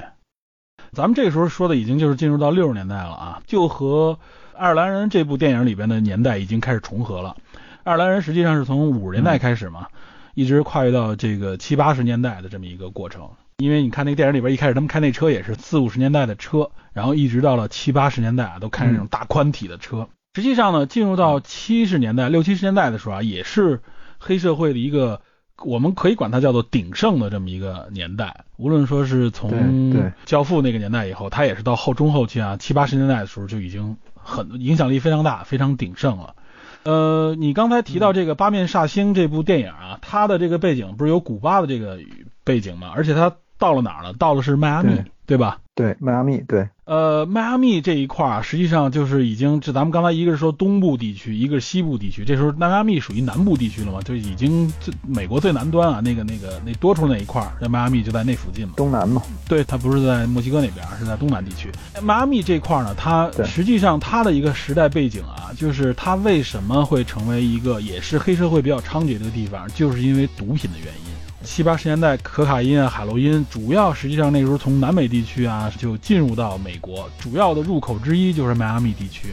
[0.92, 4.18] 咱们这个时候说的已经就是进入到六十年代了啊，就和。
[4.60, 7.38] 爱尔兰人这部电影里边的年代已经开始重合了。
[7.86, 9.88] 爱尔兰人实际上是从五十年代开始嘛，
[10.34, 13.30] 一直跨越到这个七八十年代的这么一个过程。
[13.60, 20.10] 因为你看那个电影里边，一开始他们开那车也是四五十年代的车，然后一直到了七八十年代啊，都开那种大宽体的车。
[20.36, 23.80] 实际上呢，进入到七十年代、六七十年代的时候啊，也是
[24.18, 25.22] 黑社会的一个。
[25.66, 33.98] 我们可以管它叫做鼎盛的这么一个年代，无论说是从教父那个年代以后，它也是到后中后期啊七八十年代的时候就已经
[34.30, 36.36] 很影响力非常大，非常鼎盛了。
[36.84, 42.00] 呃，你刚才提到这个《八面煞星》这部电影啊，它的这个背景不是有古巴的这个
[42.46, 42.92] 背景吗？
[42.96, 44.14] 而且它到了哪儿了？
[44.14, 44.94] 到了是迈阿密，
[45.26, 45.60] 对吧？
[45.80, 46.68] 对，迈阿密，对。
[46.84, 58.74] 呃，迈阿密这一块儿实际上就是已经，就咱们刚才一个是说东部地区，一个是西部地区，这时候迈阿密属于南部地区了嘛，就已经最美国最南端啊，那个那个那多出那一块儿，那迈阿密就在那附近嘛。
[58.76, 59.22] 东南嘛。
[59.48, 61.72] 对，它不是在墨西哥那边，是在东南地区。
[62.02, 71.19] 迈阿密这块儿呢，它实际上它的一个时代背景啊，就是它为什么会成为一个也是黑社会比较猖獗的地方，就是因为毒品的原因。
[71.44, 79.30] 七八十年代，可卡因啊、海洛因，主要实际上那时候从南美地区啊就进入到美国，主要的入口之一就是迈阿密地区。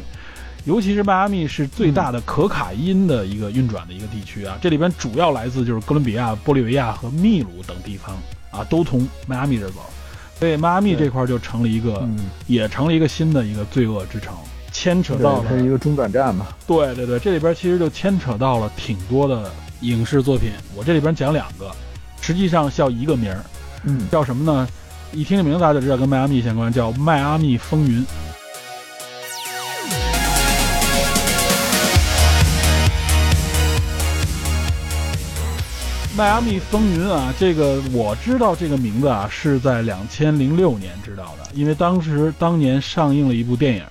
[0.64, 8.16] 尤其是迈阿密是最大的可卡因的一个运转的一个地区啊，这里边主要来自就是哥伦比亚、玻利维亚和秘鲁等地方
[8.51, 9.81] 啊，都从迈阿密这走，
[10.40, 12.09] 所以迈阿密这块就成了一个，
[12.49, 14.35] 也成了一个新的一个罪恶之城，
[14.73, 16.49] 牵扯到了它是一个中转站嘛。
[16.66, 19.49] 对对对，这里边其实就牵扯到了挺多的
[19.83, 21.71] 影视作品，我这里边讲两个，
[22.26, 23.38] 实际上叫一个名儿，
[23.84, 24.68] 嗯，叫什么呢？
[25.12, 28.02] 一听这名字大家就知道跟迈阿密相关，叫《迈阿密风云》。
[36.16, 43.84] 迈阿密风云啊，这个我知道这个名字啊，是在两千零六年知道的，因为当时当年上映了一部电影，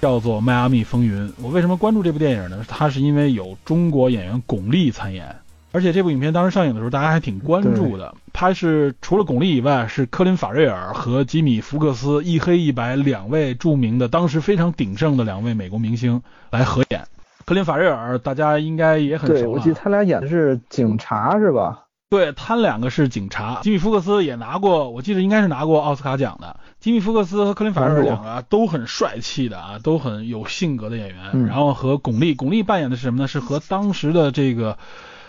[0.00, 1.28] 叫做《迈阿密风云》。
[1.42, 2.64] 我为什么关注这部电影呢？
[2.66, 5.36] 它是因为有中国演员巩俐参演，
[5.74, 8.14] 而且这部影片当时上映的时候，大家还挺关注的。
[8.32, 17.04] 他是除了巩俐以外，是科林·法瑞尔和吉米·福克斯一黑一白两位著名的、当时非常鼎盛的两位美国明星来合演。
[17.44, 21.86] 科林·法瑞尔，大家应该也很熟对，我记得他俩演的是警察，是吧？
[22.08, 23.58] 对他两个是警察。
[23.64, 26.56] 吉米·福克斯也拿过，我记得应该是拿过奥斯卡奖的。
[26.78, 31.46] 吉米·福克斯和科林·法瑞尔两个都很帅气的啊，都很有性格的演员。
[31.46, 33.26] 然后和巩俐，巩俐扮演的是什么呢？
[33.26, 34.78] 是和当时的这个。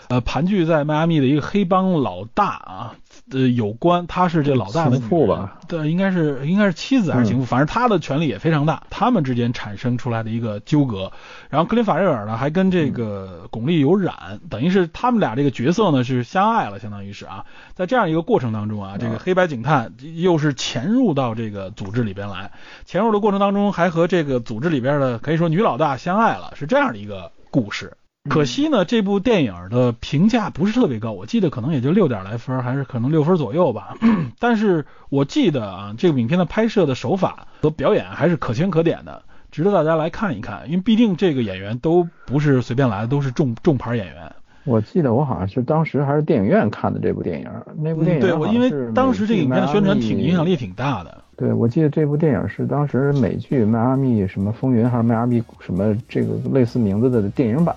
[0.08, 2.94] 呃，盘踞在迈阿密的一个黑帮老大啊，
[3.32, 5.58] 呃，有关，他是这老大的情妇吧？
[5.66, 11.10] 对，应该是应该是妻子还是情妇，反正他的权力也非常大，他们之间产生出来的一个纠葛。
[11.50, 22.52] 然后克林法瑞尔呢，还跟这个巩俐有染，等于是他们俩这个角色呢是相爱了，相当于是啊，在这样一个过程当中啊，这个黑白警探又是潜入到这个组织里边来，
[22.84, 27.96] 潜入的过程当中还和这个组织里边的可以说女老大相爱了，是这样的一个故事。
[28.28, 33.96] 可惜呢，这部电影的评价不是特别高，我记得可能也就六点来分，还是可能六分左右吧。
[34.38, 40.62] 但是我记得啊，这个影片的拍摄的手法和表演还是可圈可点的，值得大家来看一看。
[40.68, 44.32] 因为毕竟这个演员都不是随便来的，都是重重牌演员。
[44.64, 51.22] 我记得我好像是当时还是电影院看的这部电影，那部电影对我因为当时这个影片的宣传挺影响力挺大的。
[51.36, 57.76] 对，我记得这部电影是当时美剧《迈阿密什么风云》还是《迈阿密什么这个类似名字的电影版。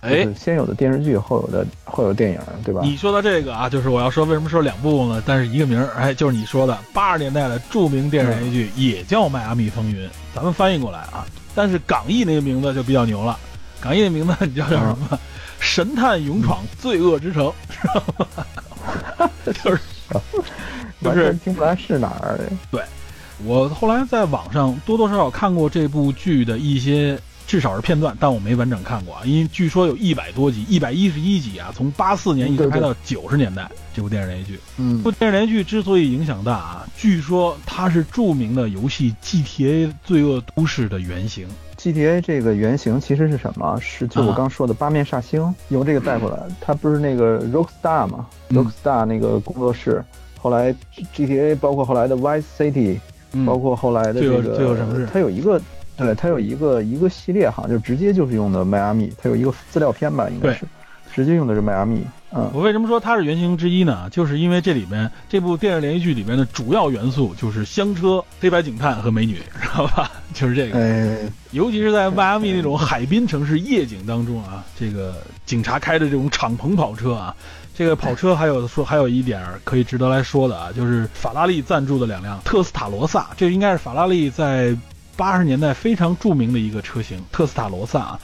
[0.00, 2.80] 哎，先有的电视剧，后有的后有电影，对吧？
[2.82, 5.22] 你说的这个啊，就是我要说为什么说两部呢？
[5.26, 11.26] 但是一个名儿，哎，就是你说的八十年代的著名电视剧，也叫《迈阿密风云》，咱们翻译过来啊。
[11.54, 13.38] 但是港译那个名字就比较牛了，
[13.78, 15.18] 港译的名字你知道叫什么？
[15.58, 18.02] 神探勇闯罪恶之城，知道
[19.18, 19.30] 吗？
[19.62, 19.82] 就是，
[21.04, 22.40] 就是听不来是哪儿。
[22.70, 22.82] 对，
[23.44, 27.18] 我后来在网上多多少少看过这部剧的一些。
[27.50, 33.68] 至少是片段，但我没完整看过啊，因为据说有一百多集，一百一十一集啊，从八四年一直拍到九十年代。
[33.92, 41.48] 这部电视连续剧，嗯，这部电视连续剧之所以影响大啊，据说它是著名的游戏 GTA 罪恶都市的原型。
[41.76, 43.76] GTA 这个原型其实是什么？
[43.80, 46.38] 是就我刚说的八面煞星，由这个带过来。
[46.60, 50.04] 它不是那个 Rockstar 嘛？Rockstar 那个工作室，
[50.38, 50.72] 后来
[51.16, 53.00] GTA 包括后来的 Vice City，
[53.44, 55.60] 包括后来的这个罪恶城市，它有一个。
[56.00, 60.64] 对，它有一个一个系列哈，就直接就是用的迈阿密，它有一个资料片吧，应该是，
[61.14, 62.02] 直接用的是迈阿密。
[62.32, 64.08] 嗯，我为什么说它是原型之一呢？
[64.12, 70.08] 就是因为这里面这部电视连续剧里面的主要元素就是香车、黑白警探和美女，知道吧？
[70.32, 70.78] 就是这个。
[70.78, 71.18] 哎，
[71.50, 77.34] 尤其是在迈阿密那种海滨城市夜景当中啊，这个警察开的这种敞篷跑车啊，
[77.74, 84.76] 这个跑车还有说还有一点可以值得来说的啊，就是法拉利赞助的两辆特斯塔罗萨，这应该是法拉利在。
[85.20, 88.20] 八十年代非常著名的一个车型特斯塔罗萨啊，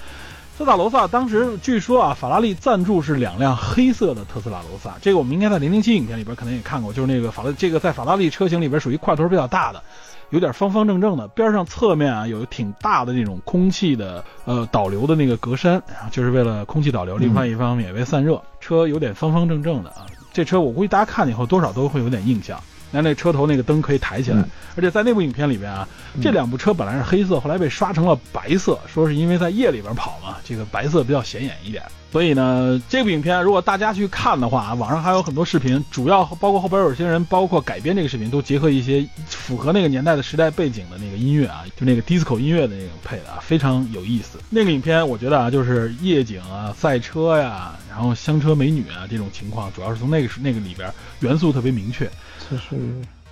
[0.56, 9.82] 特斯塔罗萨当时据说啊，法拉利赞助是两辆黑色的特斯拉罗萨，这个我们应该在零零七影片里边可能也看过，就是那个法拉这个在法拉利车型里边属于块头比较大的，
[10.30, 15.78] 有点方方正正的，边上侧面啊有挺大的那种空气的呃导流的那个格栅，
[16.10, 22.58] 就是为了空气导流，另外一方面也为散热，车有点方方正正的啊，这车我估计大家看了以后多少都会有点印象。
[22.90, 24.44] 那那车头那个灯可以抬起来，
[24.76, 25.86] 而且在那部影片里边啊，
[26.22, 31.82] 这两部车本来是黑色，后来被刷成了白色，说是因为在夜里边跑嘛，这个白色比较显眼一点。
[32.12, 44.38] 所以呢，这部影片如果大家去看的话，网上还有很多视频，主要包括后边有些人，包括改编这个视频，都结合一些符合那个年代的时代背景的那个音乐啊，就那个 disco 音乐的那种配的啊，非常有意思。
[44.48, 52.08] 那个影片我觉得啊，就是夜景啊、赛车呀，然后香车美女啊这种情况，主要是从那个那个里边元素特别明确。
[52.50, 52.76] 就是，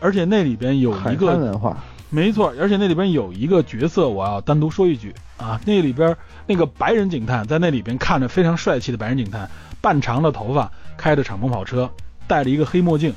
[0.01, 1.77] 而且那里边有一个文化，
[2.11, 9.51] 没错，而且那里边有一个角色，我要单独说一句啊，那里边那个白人警探在那里边看着非常帅气的白人警探，
[9.81, 11.91] 半长的头发，开着敞篷跑车，
[12.27, 13.13] 戴着一个黑墨镜。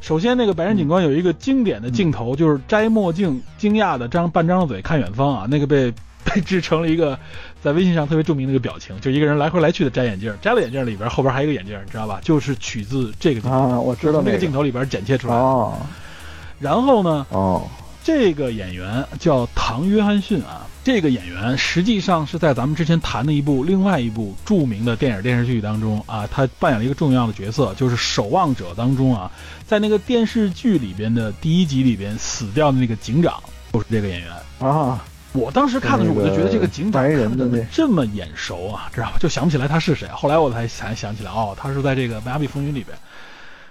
[0.00, 5.92] 首先，那个白人警官有一个经典的镜头，就是摘墨镜，惊讶的张半张嘴看远方啊，那个被
[6.24, 7.18] 被制成了一个
[7.62, 12.20] 在微信上特别著名的一个表情，就一个人来回来去的摘眼镜，摘了眼镜里边后边还有一个眼镜，你知道吧？
[12.22, 15.40] 就是取自这个镜头啊，我知道那个镜头里边剪切出来的。
[15.40, 15.78] 哦
[16.58, 17.66] 然后呢，哦，
[18.04, 29.32] 这个演员叫唐·约翰逊啊，这个演员实际上是在咱们之前谈的一部另外一部著名的电影电视剧当中啊，他扮演了一个重要的角色，就是《守望者》当中啊，
[29.66, 33.42] 在那个电视剧里边的第一集里边死掉的那个警长，
[33.72, 34.30] 就是这个演员。
[34.58, 39.16] 啊，我当时看的时候，我就觉得这个警长看怎么这么眼熟啊，知道吧？
[39.20, 40.08] 就想不起来他是谁。
[40.08, 42.96] 后来我才才想起来，哦，他是在这个《迈阿密风云》里边。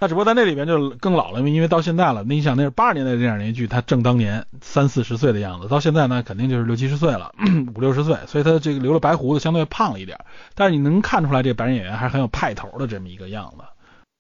[0.02, 2.24] 那只不过在那里边就更老了，因为到现在了。
[2.26, 7.34] 那你想，那是八十年代的电影连续剧，他正当年三四十岁的样子，到现在呢，肯定就是六七十岁了，
[7.76, 10.18] 五六十岁，所以他这个留了白胡子，相对胖了一点。
[10.56, 13.64] 但是你能看出来，这个白人演员还是很有派头的这么一个样子。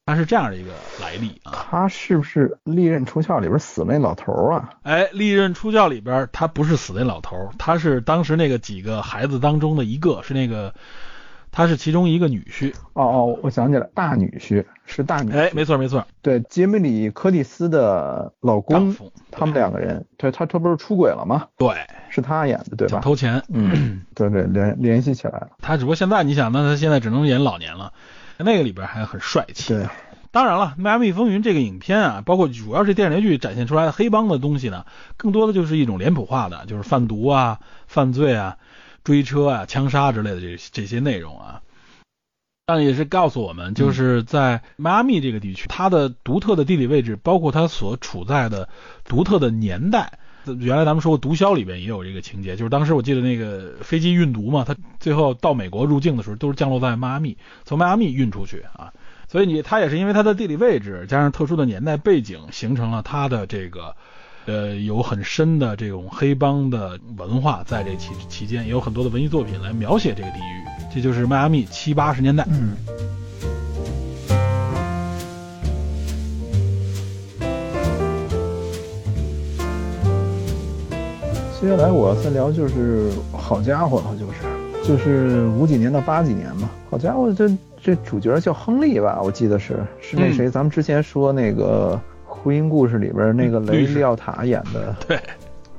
[0.10, 1.52] 他是这样的一个来历啊。
[1.54, 4.69] 他是不是《利刃出鞘》里边死那老头儿啊？
[4.82, 10.74] 哎，《利刃出鞘》里边他不是死那老头儿，他是当时那个几个孩子当中的一个，是那个，
[11.52, 12.74] 他是其中一个女婿。
[12.93, 15.38] 哦哦，我想起来，大女婿是大女婿。
[15.38, 18.95] 哎，没错没错，对，杰米里·柯蒂斯的老公，
[19.30, 21.48] 他们两个人，对他这不是出轨了吗？
[21.56, 21.69] 对，
[22.10, 22.93] 是他演的，对吧？
[22.93, 23.43] 想偷钱。
[23.50, 25.50] 嗯， 对对，联联系起来了。
[25.62, 27.93] 他只不过现在你想，那他现在只能演老年了，
[28.43, 29.73] 那个里边还很帅气。
[29.73, 29.88] 对，
[30.32, 34.86] 当然了，《迈阿密风云》这个影片啊，包括主要是电视连续剧展现出来的黑帮的东西呢，
[35.17, 38.58] 更多的就是一种脸谱化的，就是贩毒啊、犯罪啊、
[39.04, 41.62] 追车啊、枪杀之类的这这些内容啊。
[42.65, 48.69] 但也是告诉我们，就是在迈阿密这个地区，它的独特的地理位置，包括它所处在的
[49.06, 50.18] 独特的年代。
[50.60, 58.91] 原来咱们说过，毒枭里边也有这个情节，就是当时我记得那个飞机运毒嘛，它最后到美国入境的时候，都是降落在迈阿密，从迈阿密运出去啊。
[59.28, 63.95] 所以你它也是因为它的地理位置加上特殊的年代背景，形成了它的这个
[64.45, 70.89] 呃有很深的这种黑帮的文化，在这期期间也有很多的文艺作品来描写这个地域。
[70.95, 72.43] 这就是迈阿密七八十年代。
[72.49, 72.75] 嗯。
[81.60, 86.69] 接下来我要再聊就是好家伙了，就是就是五几年到八几年嘛。
[86.89, 87.50] 好家伙，这
[87.84, 89.19] 这主角叫亨利吧？
[89.22, 92.00] 我记得是是那谁，咱们之前说那个
[92.34, 95.19] 《婚姻故事》里边那个雷利奥塔演的， 对，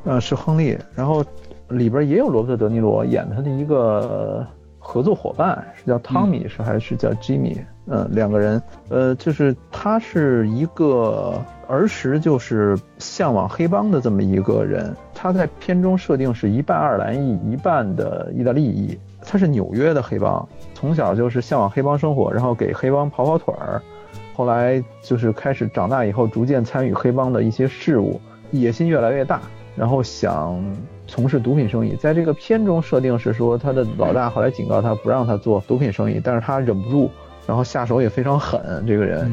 [0.05, 0.77] 呃，是亨利。
[0.95, 1.25] 然后
[1.69, 4.47] 里边也有罗伯特·德尼罗演他的一个呃
[4.79, 7.59] 合作伙伴，是叫汤米，是还是叫吉米？
[7.87, 14.95] 嗯，两个人，呃，就是他是一个儿时就是向往黑帮的这么一个人。
[15.23, 18.99] 他在片中设定是一半爱尔兰裔，一半的意大利裔。
[19.21, 23.83] 他是纽约的黑帮，从小就是向往黑帮生活，然后给黑帮跑跑腿儿。
[24.35, 28.19] 后来就是开始长大以后，逐渐参与黑帮的一些事务，
[28.51, 29.43] 野心越来越大，
[29.77, 30.59] 然后想
[31.07, 31.95] 从事毒品生意。
[31.97, 37.11] 在这个片中设定是说，他的老大后来警告他不让他做毒品生意，但是他忍不住，
[37.47, 38.83] 然后下手也非常狠。
[38.87, 39.31] 这个人，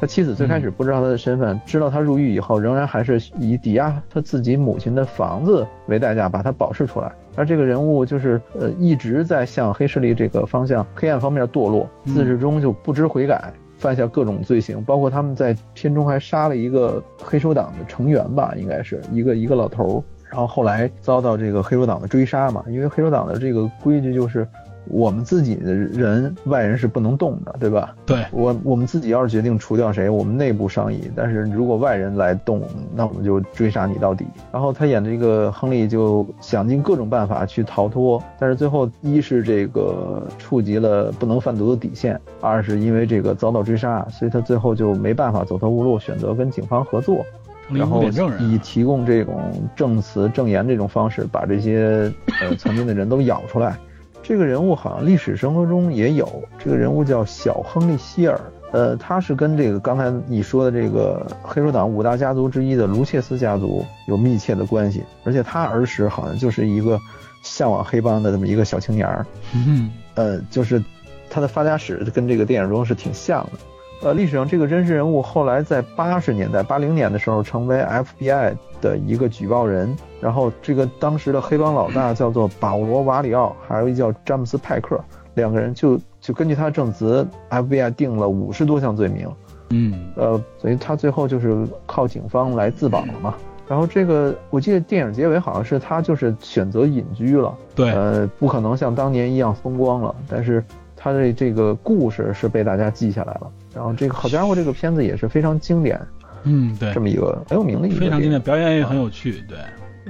[0.00, 7.12] 他妻子最开始不知道他的身份，知道他入狱以后，仍然还是以抵押他自己母亲的房子为代价把他保释出来。
[7.34, 20.02] 而这个人物就是呃一直在向黑势力这个方向、黑暗方面堕落，嗯自始终就不知悔改，犯下各种罪行，包括他们在片中还杀了一个黑手党的成员吧，应该是一个一个老头儿。
[20.30, 24.46] 然后后来遭到这个黑手党的追杀嘛，因为黑手党的这个规矩就是。
[24.90, 27.94] 我们自己的人，外人是不能动的，对吧？
[28.06, 31.10] 对，我我们自己要是决定除掉谁，我们内部商议。
[31.14, 32.62] 但是如果外人来动，
[32.94, 34.26] 那我们就追杀你到底。
[34.52, 47.24] 然后他演的这个亨利就想尽各种办法去逃脱，但是最后一是这个触及了不能贩毒的底线，二是因为这个遭到追杀，所以他最后就没办法走投无路，选择跟警方合作。
[47.70, 48.02] 然后
[48.40, 53.76] 以提供这种证词、证言这种方式，把这些呃曾经的人都咬出来。
[54.28, 58.38] 这个人物好像历史生活中也有，这个人物叫小亨利希尔，
[58.72, 67.00] 呃，他是跟这个刚才你说的这个黑手党五大家族之一的卢切斯家族有密切的关系，而且他儿时好像就是一个
[67.42, 70.84] 向往黑帮的这么一个小青年儿，嗯呃，就是
[71.30, 73.52] 他的发家史跟这个电影中是挺像的。
[74.00, 85.00] 呃，历史上这个真实人物后来在八十年代、八零年的时候成为 FBI 的一个举报人，然后这个当时的黑帮老大叫做保罗·瓦里奥，还有一叫詹姆斯·派克，
[85.34, 89.28] 两个人就就根据他的证词，FBI 定了五十多项罪名，
[89.70, 93.34] 嗯呃，所以他最后就是靠警方来自保了嘛。
[93.66, 100.64] 然后这个我记得电影结尾好像是他就是选择隐居了，对，呃，不可能像当年一样风光了，但是
[100.96, 103.50] 他的这个故事是被大家记下来了。
[103.78, 106.00] 然后这个好家伙，这个片子也是非常经典，
[106.42, 109.56] 嗯对这，么一个很有名的一个非常经典，表演也很有趣，对。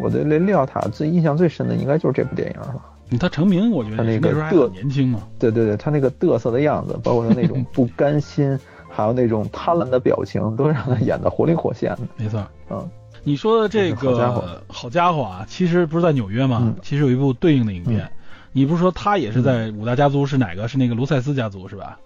[0.00, 2.82] 我对雷利奥塔最印象最深的应该就是这部电影了。
[3.20, 5.20] 他成名，我觉得他那个时候还很年轻嘛。
[5.38, 8.58] 对对对，他那个嘚瑟的样子，包括他那种不甘心，
[8.88, 12.00] 还有那种贪婪的表情，都让他演的活灵活现的。
[12.16, 12.88] 没错，嗯，
[13.22, 16.62] 你说的这个好家伙好家伙啊，其实不是在纽约吗？
[16.62, 18.10] 嗯其实有一部对应的影片，嗯
[18.52, 20.66] 你不是说他也是在五大家族是哪个？
[20.66, 21.98] 是那个卢塞斯家族是吧？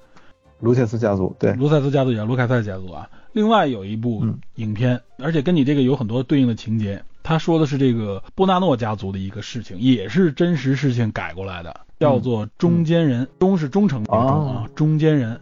[0.63, 3.11] 卢切斯家族，对，卢塞斯家族也叫卢凯塞家族啊。
[3.33, 7.03] 另外有一部嗯影片，而且跟你这个有很多对应的情节。
[7.25, 13.27] 他说的是这个波纳诺家族的一个事情，也是真实事情改过来的，叫做中间人。
[13.41, 15.41] 中是忠诚的忠啊哦，中间人。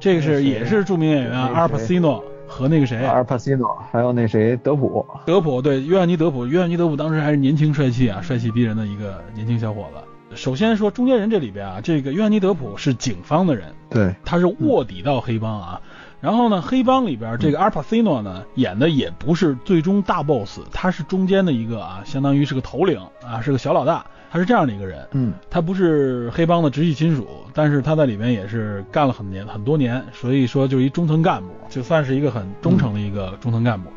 [0.00, 10.36] 这个是也是著名演员阿尔帕西诺和那个谁阿尔帕西诺，还有那谁德普，德普对，约翰尼·德普，约翰尼·德普当时还是年轻帅气啊，帅气逼人的一个年轻小伙子。
[10.36, 15.80] 首先说中间人这里边啊，这个约翰尼·德普是警方的人，对，他是卧底到黑帮啊。
[16.20, 25.06] 然后呢，黑帮里边这个阿尔帕西诺呢演的也不是最终大 boss，他是中间的一个啊，相当于是个头领啊，是个小老大，他是这样的一个人。
[25.12, 33.90] 嗯他不是黑帮的直系亲属，但是他在里面也是干了很年很多年，所以说就是一中层干部，就算是一个很忠诚的一个中层干部。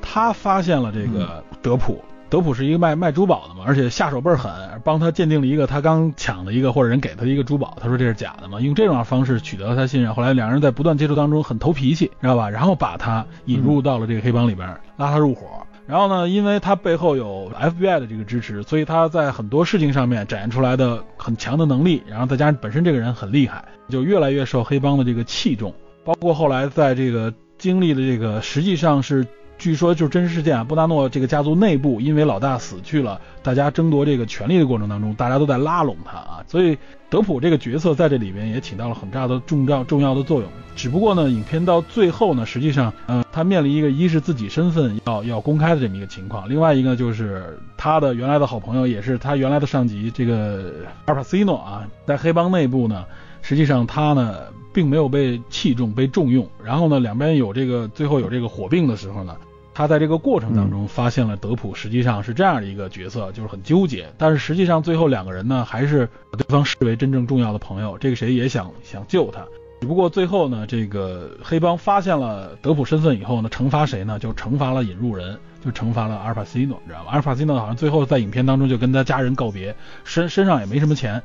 [0.00, 4.50] 他发现了这个德普，德普是一个卖卖珠宝的嘛，而且下手倍儿狠，
[4.82, 10.12] 帮他鉴定了一个他刚抢的一个或者人给他的一个珠宝，他说这是假的嘛，用这种方式取得了他信任。
[10.14, 12.48] 后来两人在不断接触当中很投脾气，知道吧？
[12.48, 14.66] 然后把他引入到了这个黑帮里边，
[14.96, 15.46] 拉他入伙。
[15.86, 25.74] 然后呢，因为他背后有 FBI 的这个支持，所以他在很多事情上面展现出来的很强的能力，然后再加上本身这个人很厉害，就越来越受黑帮的这个器重。
[26.04, 29.26] 包括后来在这个经历的这个实际上是，
[29.62, 36.76] 据说就是真实事件啊，布纳诺这个家族内部因为老大死去了，大家争夺这个权力的过程当中，大家都在拉拢他啊，所以
[37.08, 40.50] 德普这个角色在这里边也起到了很大的重要重要的作用。
[40.74, 50.72] 只不过呢，影片到最后呢，实际上，呃，他面临一个一是自己身份要要公开的这么一个情况，另外一个就是他的原来的好朋友，也是他原来的上级这个
[51.04, 53.04] 阿尔帕西诺啊，在黑帮内部呢，
[53.42, 54.40] 实际上他呢
[54.72, 59.36] 并没有被器重被重用，然后呢两边有这个最后有这个火并的时候呢。
[59.74, 69.44] 他在这个过程当中发现了德普实际上是这样的一个角色，就是很纠结，但是实际上最后两个人呢还是把对方视为真正重要的朋友，这个谁也想想救他，
[69.80, 74.18] 只不过最后呢，这个黑帮发现了德普身份以后呢，惩罚谁呢？
[74.18, 77.06] 就惩罚了引入人，就惩罚了阿尔帕西诺，你知道吗？
[77.10, 81.22] 阿尔帕西诺好像最后在影片当中就跟他家人告别，身身上也没什么钱，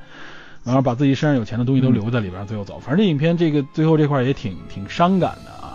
[0.64, 2.80] 然后把自己身上有钱的东西都留在里边，最后走。
[2.80, 5.67] 反正这影片这个最后这块也挺挺伤感的啊，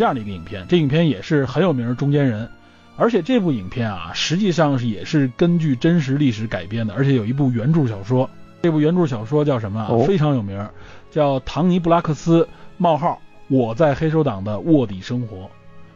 [0.00, 2.48] 这样的一个影片，这影片也是很有名的中间人。
[2.96, 8.30] 而且这部影片啊，实际上是也是根据真实历史改编的，而且有一部原著小说。
[8.62, 10.66] 这部原著小说叫什么非常有名，
[11.10, 12.48] 叫《唐尼布拉克斯：
[12.78, 15.36] 冒号我在黑手党的卧底生活》。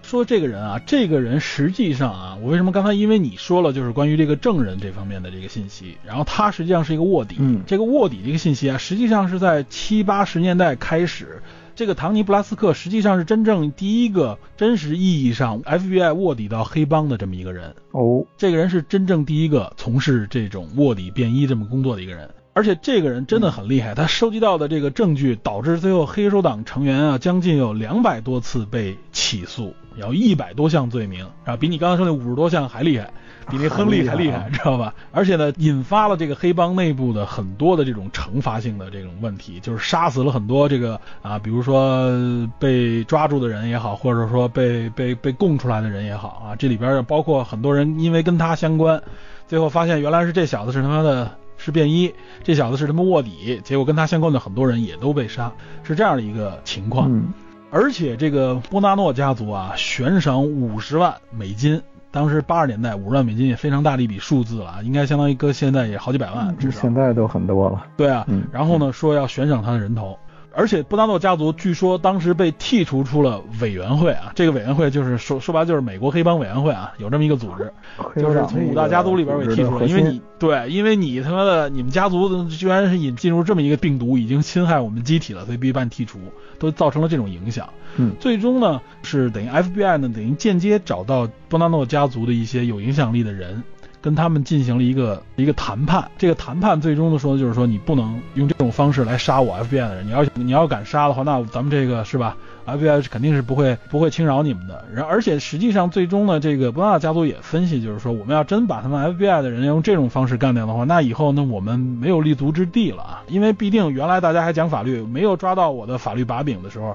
[0.03, 7.37] 说这个人啊，这个人实际上啊，我为什么刚才因为你说了就是关于这个证人这方面的这个信息，然后他实际上是一个卧底。
[7.39, 11.43] 嗯这个卧底这个信息啊，实际上是在七八十年代开始。
[11.77, 17.75] 这个唐尼布拉斯克实际上是真正第一个真实意义上 FBI 卧底到黑帮的这么一个人。
[17.91, 33.12] 哦，这个人是真正第一个从事这种卧底便衣这么工作的一个人，而且这个人真的很厉害，他收集到的这个证据导致最后黑手党成员啊将近有两百多次被起诉，有一百多项罪名，然后比你刚才说那五十多项还厉害。
[33.51, 34.95] 比那亨利还厉害，知道吧？
[35.13, 42.11] 而且呢，引发了这个黑帮内部的很多的这种惩罚性的这种问题，就是杀死了很多这个啊，比如说
[42.59, 49.03] 被抓住的人也好，或者说被被被供出来的人也好啊，这里边包括很多人因为跟他相关，
[49.47, 57.11] 最后发现原来是这小子是他妈的是便衣，这小子是他妈卧底，结果跟他相关的很多人也都被杀，是这样的一个情况。
[57.11, 57.33] 嗯
[57.77, 61.83] 而且这个波纳诺家族啊，悬赏五十万美金，
[62.15, 66.81] 当时八十年代五十万美金也非常大的一笔数字了啊，应该相当于搁现在也好几百万，至少。
[66.83, 67.85] 现在都很多了。
[67.97, 70.17] 对啊，嗯然后呢说要悬赏他的人头，
[70.57, 77.73] 而且布达诺家族据说当时被剔除出了委员会啊，这个委员会就是说说白了就是美国黑帮委员会啊，有这么一个组织，
[78.21, 86.19] 就是从五大家族里边给剔除了，因为你对，因为你他妈的你们家族居然是引进入这么一个病毒，已经侵害我们机体了，所以必须把你剔除，
[86.59, 87.69] 都造成了这种影响。
[87.97, 93.63] 嗯最终呢是等于 FBI 呢等于间接找到布达诺家族的一些有影响力的人。
[94.05, 102.37] 跟他们进行了一个一个谈判，这个谈判最终的说的就是说，你不能用这种方式来杀我 FBI 的人，你要你要敢杀的话，那咱们这个是吧
[102.67, 104.85] ？FBI 是肯定是不会不会轻饶你们的。
[104.93, 116.95] 然而且实际上最终呢，这个波纳家族也分析，就是说我们要真把他们 FBI 的人用这种方式干掉的话，那以后呢我们没有立足之地了啊，因为必定原来大家还讲法律，没有抓到我的法律把柄的时候。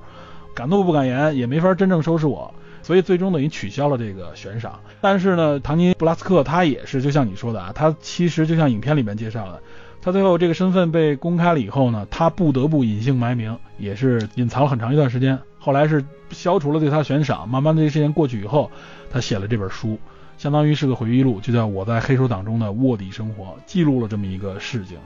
[0.56, 2.54] 敢怒不敢言，也没法真正收拾我，
[2.90, 4.80] 所以最终等于取消了这个悬赏。
[5.00, 9.62] 但是呢，唐尼布拉斯克他也是，就像你说的啊，他其实就像影片里面介绍的，
[10.02, 15.38] 他最后这个身份被公开了以后呢，他不得不隐姓埋名，也是隐藏了很长一段时间。
[15.60, 18.72] 后来是消除了对他悬赏，慢慢的这事件过去以后，
[19.12, 20.00] 他写了这本书，
[20.40, 24.98] 相当于是个回忆录，就叫《我在黑手党中的卧底生活》，记录了这么一个事情。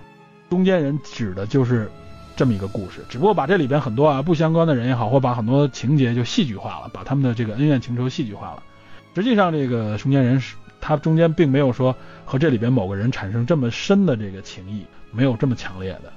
[0.50, 1.92] 中间人指的就是
[2.36, 8.64] 这么一个故事，只不过把这里边很多啊不相关的人也好，或把很多情节就戏剧化了，把他们的这个恩怨情仇戏剧化了。
[9.16, 16.12] 实际上，这个中间人是他中间并没有说和这里边某个人产生这么深的这个情谊，没有这么强烈的。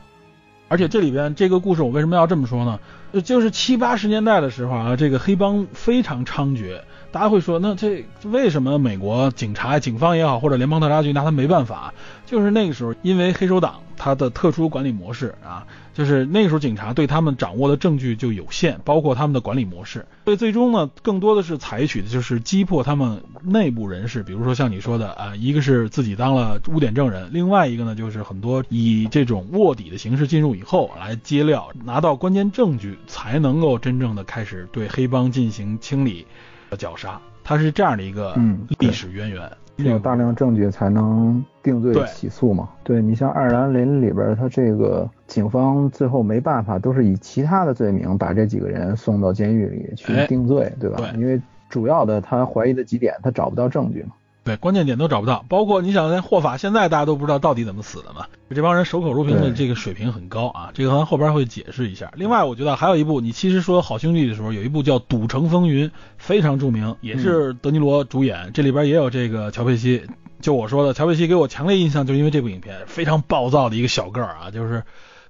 [0.68, 2.80] 而且这里边这个故事，我为什么要这么说呢？
[3.22, 6.80] 就是七八十年代的时候啊，这个黑帮非常猖獗。
[7.12, 11.94] 大家会说，那这为什么美国警察、警方也好，或者联邦调查局拿他没办法？
[12.26, 15.64] 就是那个时候，因为黑手党他的特殊管理模式啊。
[15.96, 20.04] 就是那个时候，警察对他们掌握的证据就有限，包括他们的管理模式。
[20.26, 36.26] 所以最终呢，更多的是采取的就是击破他们内部人士，比如说像你说的啊，一个是自己当了污点证人，另外一个呢就是很多以这种卧底的形式进入以后来揭料，拿到关键证据，才能够真正的开始对黑帮进行清理
[36.68, 37.18] 和绞杀。
[37.42, 38.38] 它是这样的一个
[38.78, 39.50] 历史渊源。
[39.76, 42.68] 有大量证据才能定罪起诉嘛？
[42.82, 51.12] 对你像《爱尔兰林》里边，他这个警方最后没办法，都是以其他的罪名把这几个人送到监狱里去定罪，对吧？
[51.16, 54.10] 因为主要的他怀疑的几点，他找不到证据嘛。
[54.46, 58.26] 对，关键点都找不到，包括你想，连霍法现在大家都不知道到底怎么死的嘛。
[58.54, 62.12] 这帮人守口如瓶的这个水平很高啊，这个咱后边会解释一下。
[62.14, 70.04] 另外，我觉得还有一部，你其实说好兄弟的时候，有一部叫《赌城风云》，非常著名，也是德尼罗主演，这里边也有这个乔佩西。
[70.40, 74.84] 就我说的，乔佩西给我强烈印象，就是因为这部影片非常暴躁的一个小个儿啊，就是。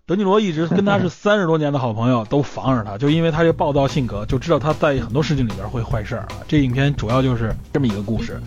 [0.09, 6.29] 德尼罗一直跟他是 三十多年的好朋友，都防着他，就因为他这暴躁性格，就知道他在很多事情里边会坏事儿啊。
[6.47, 8.41] 这影片主要就是这么一个故事，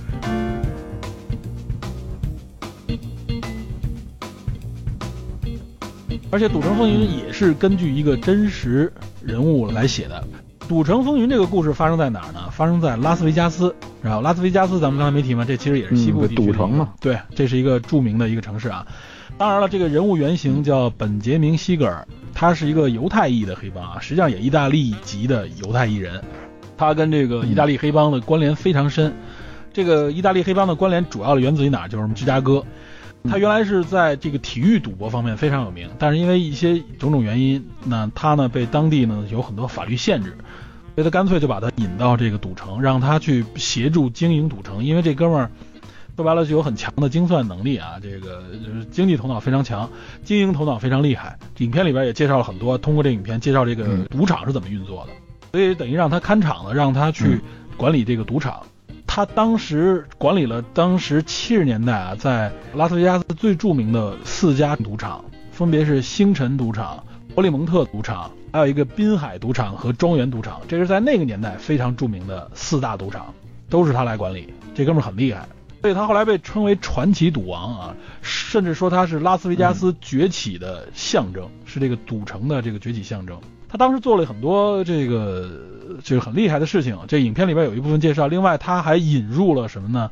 [6.31, 8.91] 而且《赌城风云》也是根据一个真实
[9.23, 10.23] 人物来写的。
[10.67, 12.49] 《赌城风云》这个故事发生在哪儿呢？
[12.51, 13.73] 发生在拉斯维加斯。
[14.03, 16.89] 然后拉斯维加斯咱们刚才没提吗，这其实也是西部地区赌城嘛。
[17.01, 18.85] 对，这是一个著名的一个城市啊。
[19.39, 26.23] 当然了，这个人物原型叫本杰明·西格尔，他是一个犹太裔的黑帮啊，实际上也意大利籍的犹太裔人，
[26.77, 29.11] 他跟这个意大利黑帮的关联非常深。
[29.73, 31.89] 这个意大利黑帮的关联主要的源自于哪儿？
[31.89, 32.63] 就是芝加哥。
[33.23, 40.37] 他原来是在这个体育赌博方面非常有名，但是因为一些种种原因，那他呢被当地呢有很多法律限制，
[40.95, 45.51] 所以他干脆就把他引到这个赌城，让他去协助经营赌城，因为这哥们儿。
[46.15, 49.89] 说白了，就有很强的精算能力啊，这个就是经济头脑非常强，
[50.21, 51.39] 经营头脑非常厉害。
[51.59, 55.13] 影片里边也介绍了很多，通过这影片介绍这个赌场是怎么运作的，
[55.53, 57.39] 所以等于让他看场子，让他去
[57.77, 58.61] 管理这个赌场。
[59.11, 67.03] 他当时管理了当时七十年代啊，在拉斯维加斯最著名的四家赌场，分别是星辰赌场、
[67.33, 70.61] 伯利蒙特赌场，还有一个滨海赌场和庄园赌场。
[70.67, 73.33] 这是在那个年代非常著名的四大赌场，
[73.67, 74.53] 都是他来管理。
[74.75, 75.47] 这哥们很厉害。
[75.81, 83.41] 所以他后来被称为传奇赌王啊，甚至说他是拉斯维加斯崛起的象征，是这个赌城的这个崛起象征。
[83.69, 85.47] 他当时做了很多这个
[86.03, 88.27] 就是很厉害的事情，这影片里边有一部分介绍。
[88.27, 90.09] 另外他还引入了什么呢？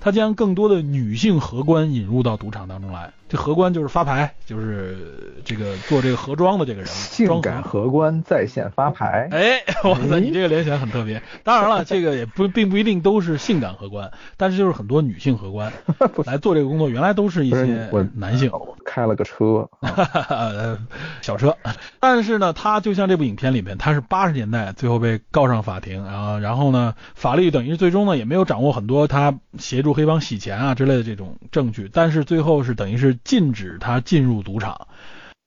[0.00, 3.12] 他将更多的女性荷官引入到赌场当中来。
[3.28, 9.28] 这荷官就是发牌，就是这个做这个盒装的这个人，性感荷官在线发牌。
[9.32, 11.20] 哎，哇塞，你这个联想很特别。
[11.42, 15.72] 当然了，这个也不并不一定都是性感荷官，但是就是很多女性荷官
[16.24, 18.48] 来做这个工作，原来都是一些男性。
[18.84, 19.68] 开了个车，
[21.20, 21.56] 小车。
[21.98, 33.15] 但是呢，他就像这部影片里面，他是八十年代最后被告上法庭，然后然后呢，法律等于最终呢也没有掌握很多他协助黑帮洗钱啊之类的这种证据，但是最后是等于是。
[33.24, 34.88] 禁止他进入赌场，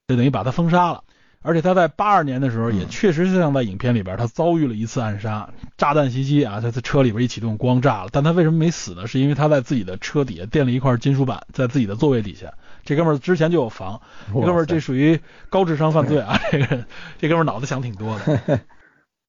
[0.07, 1.03] 就等于把他封杀了。
[1.41, 8.09] 而且他在八二年的时候，也确实是像在影片里边，他遭遇了一次暗杀，炸弹袭击啊，在他车里边一启动，光炸了。
[8.11, 9.07] 但他为什么没死呢？
[9.07, 12.53] 是因为他在自己的车底下垫了一块金属板，在自己的座位底下。
[12.83, 15.17] 这哥们儿之前就有房，这哥们儿这属于
[15.49, 16.37] 高智商犯罪啊！
[16.51, 16.85] 这个
[17.19, 18.59] 这哥们儿脑子想挺多的。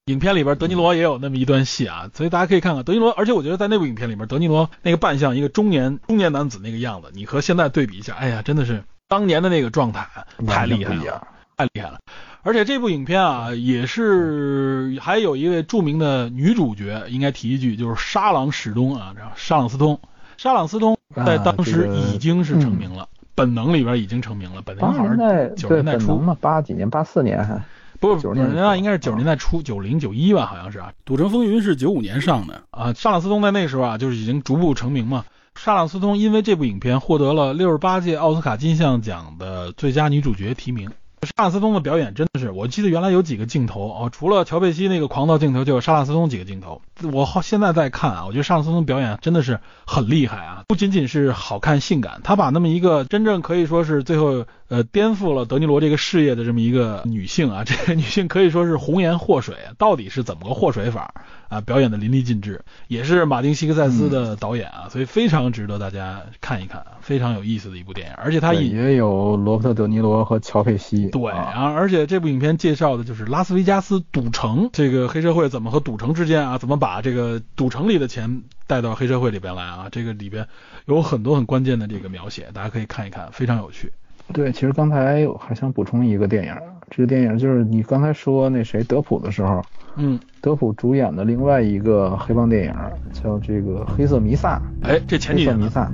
[0.06, 3.12] 影片里边德尼罗也有那么一段戏啊，所以大家可以看看德尼罗。
[3.12, 10.06] 而且我觉得在那部影片里边，德尼罗那个扮相一个中年中年男子那个样子，你和现在对比一下，哎呀，真的是当年的那个状态
[10.48, 11.26] 太厉害了，
[11.56, 11.98] 太厉害了。
[12.42, 20.00] 而且这部影片啊，也是还有一位著名的女主角，应该提一句，就是沙朗史东啊，沙朗斯通。
[20.38, 25.16] 沙朗斯通在当时已经是成名了，本能里边已经成名了，本能好像
[25.54, 27.62] 九十年代初嘛，八几年，八四年还。
[28.00, 30.88] 不，九十年代那应该是九十年代初，九零九一吧，好像是啊。
[31.04, 35.24] 《赌城风云》是九五年上的，啊，沙朗斯通在那时候啊，就是已经逐步成名嘛。
[35.54, 40.90] 沙朗斯通因为这部影片获得了六十八届奥斯卡金像奖的最佳女主角提名。
[41.22, 46.80] 沙拉斯通的表演真的是，我记得原来有几个镜头哦，除了乔贝西那个狂躁镜头，就有沙拉斯通几个镜头。
[47.12, 61.12] 我好现在在看啊，我觉得沙拉斯通表演真的是很厉害啊，不仅仅是好看性感，他把那么一个真正可以说是最后呃颠覆了德尼罗这个事业的这么一个女性啊，这个女性可以说是红颜祸水，到底是怎么个祸水法
[61.50, 61.60] 啊？
[61.60, 71.08] 表演的淋漓尽致，也是马丁·希克塞斯的导演啊，所以非常值得大家看一看，非常有意思的一部电影，而且他也有罗伯特·德尼罗和乔佩西。
[71.10, 80.46] 对，啊而且这部影片介绍的就是拉斯维加斯赌城这个黑社会怎么和赌城之间啊，怎么把这个赌城里的钱带到黑社会里边来啊，这个里边
[80.86, 83.92] 有很多很关键的这个描写，大家可以看一看，非常有趣。
[84.32, 86.54] 对，其实刚才我还想补充一个电影，
[86.88, 89.60] 这个电影就是你刚才说那谁德普的时候，
[89.96, 92.74] 嗯，德普主演的另外一个黑帮电影
[93.12, 94.60] 叫这个《黑色弥撒》。
[94.88, 95.90] 哎，这前几年黑色弥撒。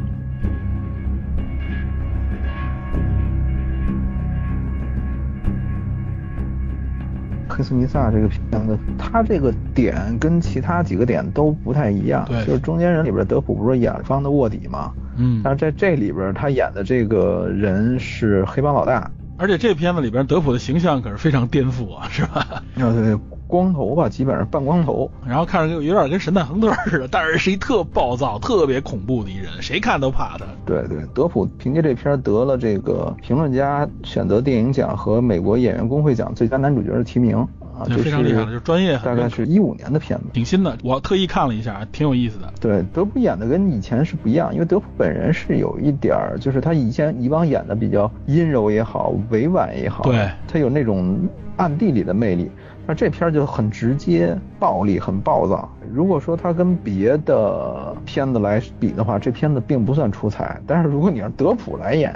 [7.48, 12.22] 黑色弥撒这个片子，它这个点跟其他几个点都不太一样。
[12.26, 14.92] 对就是中间人里边，德普不是演方的卧底吗？
[15.16, 19.10] 嗯，但是在这里边，他演的这个人是黑帮老大。
[19.38, 22.46] 而且这片子里边德普的形象可是非常颠覆啊，是吧？
[22.50, 25.10] 啊，对，光头吧，基本上半光头。
[25.26, 30.44] 然后看着有点跟神探亨特似的，但是是一特暴躁、特别恐怖的一人，谁看都怕他。
[30.64, 37.36] 对对，德普凭借这片得了这个评论家选择电影奖和美国演员工会奖最佳男主角的提名
[37.78, 40.24] 啊，对这非常厉害了，就是专业大概是一五年的片子。
[40.32, 42.52] 挺新的，我特意看了一下，挺有意思的。
[42.60, 51.18] 对，德普演的跟以前是不一样，因为德普本人是有一点儿，就是他以前以往演的比较阴柔也好，委婉也好，对他有那种
[51.56, 52.50] 暗地里的魅力。
[52.86, 55.68] 那这片儿就很直接、暴力、很暴躁。
[55.92, 60.60] 如果说他跟别的片子来比的话，这片子并不算出彩。
[60.66, 62.14] 但是如果你让德普来演，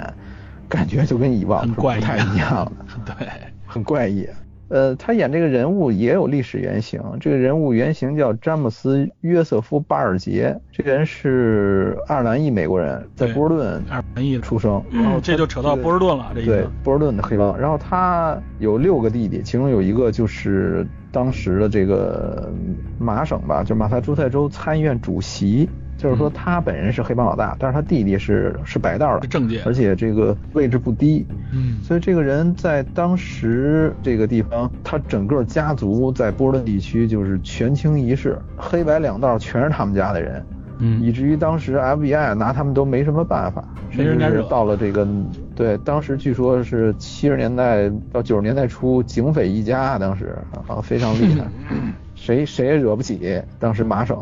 [0.69, 2.71] 感觉就跟以往是不太一样了。
[3.05, 3.27] 对，
[3.65, 4.25] 很怪异。
[4.71, 16.71] 呃，他演这个人物也有历史原型，这个人物原型叫詹姆斯·约瑟夫·巴尔杰，这个人是爱尔兰裔美国人，在波士顿爱尔兰裔出生，然后嗯，这就扯到波士顿了，这一对个。
[16.85, 17.59] 波士顿的黑帮。
[17.59, 22.49] 然后他有六个弟弟，其中有一个就是当时的这个
[22.97, 25.69] 马省吧，就马萨诸塞州参议院主席。
[26.01, 31.23] 就是说他本人是黑帮老大，但是他弟弟是是白道的是政界而且这个位置不低。
[31.53, 40.43] 嗯，所以这个人在当时这个地方，他整个家族在波士顿地区就是权倾一世，黑白两道全是他们家的人，
[40.79, 45.07] 嗯以至于当时 FBI 拿他们都没什么办法，甚至是到了这个，
[45.55, 50.35] 对，当时据说是七十年代到九十年代初，警匪一家，当时
[50.67, 51.45] 啊非常厉害，
[52.15, 54.17] 谁谁也惹不起，当时麻省。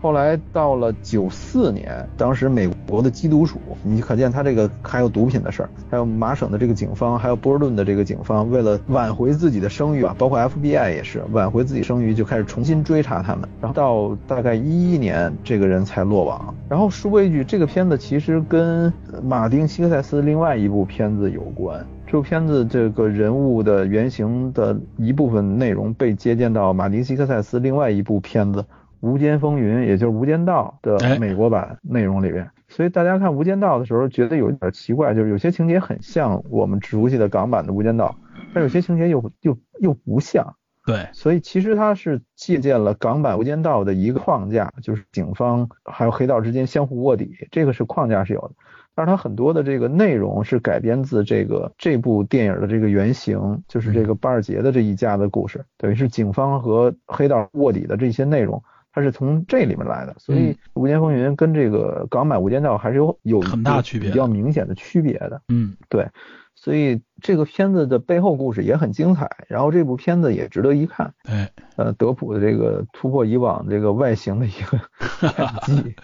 [0.00, 13.48] 后来到了九四年，当时美国的缉毒署，你可见他这个还有毒品的事儿，还有麻省的这个警方，还有波士顿的这个警方，为了挽回自己的声誉啊，包括 FBI 也是挽回自己声誉，就开始重新追查他们。
[13.60, 16.54] 然后到大概一一年，这个人才落网。
[16.68, 18.92] 然后说一句，这个片子其实跟
[19.22, 21.84] 马丁·希克塞斯另外一部片子有关。
[22.06, 28.60] 这部片子这个人物的原型的一部分内容被借鉴到马丁·希克塞斯另外一部片子
[29.02, 32.48] 《无间风云》，也就是《无间道》哎的美国版内容里边。
[32.68, 38.16] 所以大家看《无间道》的时候，觉得有一点奇怪，就是有些情节很像我们熟悉的港版的《无间道》，
[38.54, 40.54] 但有些情节又又又不像。
[40.86, 48.52] 对，所以其实它是借鉴了港版《无间道》的一个框架，就是警方还有黑道之间相互卧底，这个是框架是有的。
[48.94, 58.62] 但是它很多的这个内容是改编自这个这部电影的这个原型，就是这个巴尔杰的这一家的故事，等于是警方和黑道卧底的这些内容，
[58.92, 60.14] 它是从这里面来的。
[60.18, 65.40] 所以嗯《无间风云》跟这个港版《无间道》还是有有很大区别比较明显的区别的。
[65.48, 66.06] 嗯，对，
[66.54, 71.12] 所以这个片子的背后故事也很精彩，然后这部片子也值得一看。
[71.24, 74.78] 对，呃，德普的这个突破以往这个外形的一个
[75.22, 75.94] 演技，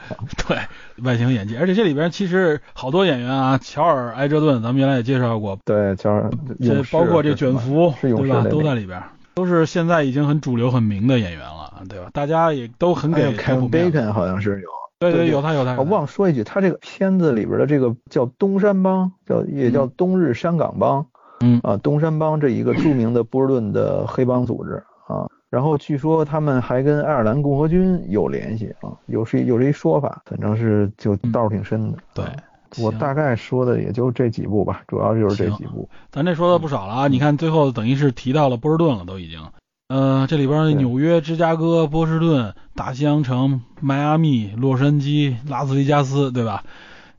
[0.46, 0.58] 对，
[1.04, 6.20] 外形演技，而且这里边其实好多演员啊，乔尔埃哲顿，咱们原来也介绍过，对，叫
[6.58, 8.44] 这勇士包括这卷福，对吧？
[8.48, 9.02] 都在里边，
[9.34, 11.57] 都是现在已经很主流、很明的演员了，
[11.88, 12.10] 对吧？
[12.12, 14.68] 大家也都很给 Bacon 好像是有。
[15.00, 21.06] 对对对有他有他，我忘说一句，他这个片子里边的这个叫东山帮，叫也叫东日山岗帮，
[21.38, 25.28] 嗯啊，东山帮这一个著名的波士顿的黑帮组织啊。
[25.50, 31.98] 然后据说他们还跟爱尔兰共和军有联系啊，有是有这一说法，反正是就道儿挺深的。
[32.12, 32.34] 对啊，
[32.82, 35.88] 我大概说的也就这几部吧，主要就是这几部。
[36.10, 39.40] 咱这说的不少了啊，你看最后等于是提到了波士顿了，都已经。
[39.88, 46.62] 呃，这里边纽约、芝加哥、波士顿、大西洋城、迈阿密、洛杉矶、拉斯维加斯，对吧？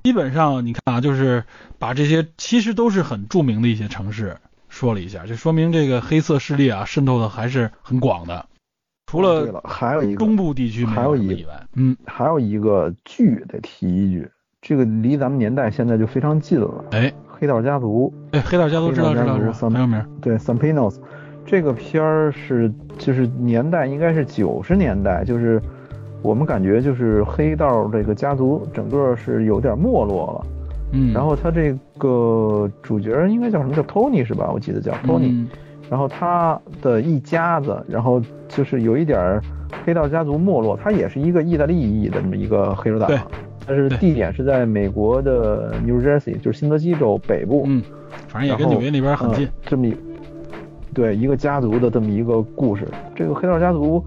[0.03, 1.45] 基本上你看啊，就是
[1.79, 8.45] 把这些其实都是很著名的一些城市说了一下，就说明这个黑色势力啊渗透的还是很广的。
[9.07, 14.29] 除了还有一个中部地区还有一以外，嗯，还有一个剧得提一句，
[14.61, 16.85] 这个离咱们年代现在就非常近了。
[16.91, 20.05] 哎，黑道家族，哎，黑道家族知道知道知道，很有名。
[20.21, 20.97] 对，Sopranos。
[21.49, 25.59] 这个片儿是就是年代应该是九十年代，就是
[26.21, 30.47] 我们感觉就是黑道这个家族整个是有点没落了，
[30.93, 34.51] 嗯，然后他这个主角应该叫什么叫 Tony 是吧？
[34.53, 35.43] 我记得叫 Tony，
[35.89, 39.41] 然后他的一家子，然后就是有一点
[39.83, 43.09] 黑道家族没落，他也是一个意大利裔的这么一个黑手党，
[43.65, 47.81] 但是地点是在美国的 New Jersey，就是新泽西州北部，嗯，
[48.27, 49.95] 反正也跟纽约那边很近，这么一。
[50.93, 54.03] 对一个家族的这么一个故事，这个黑道家族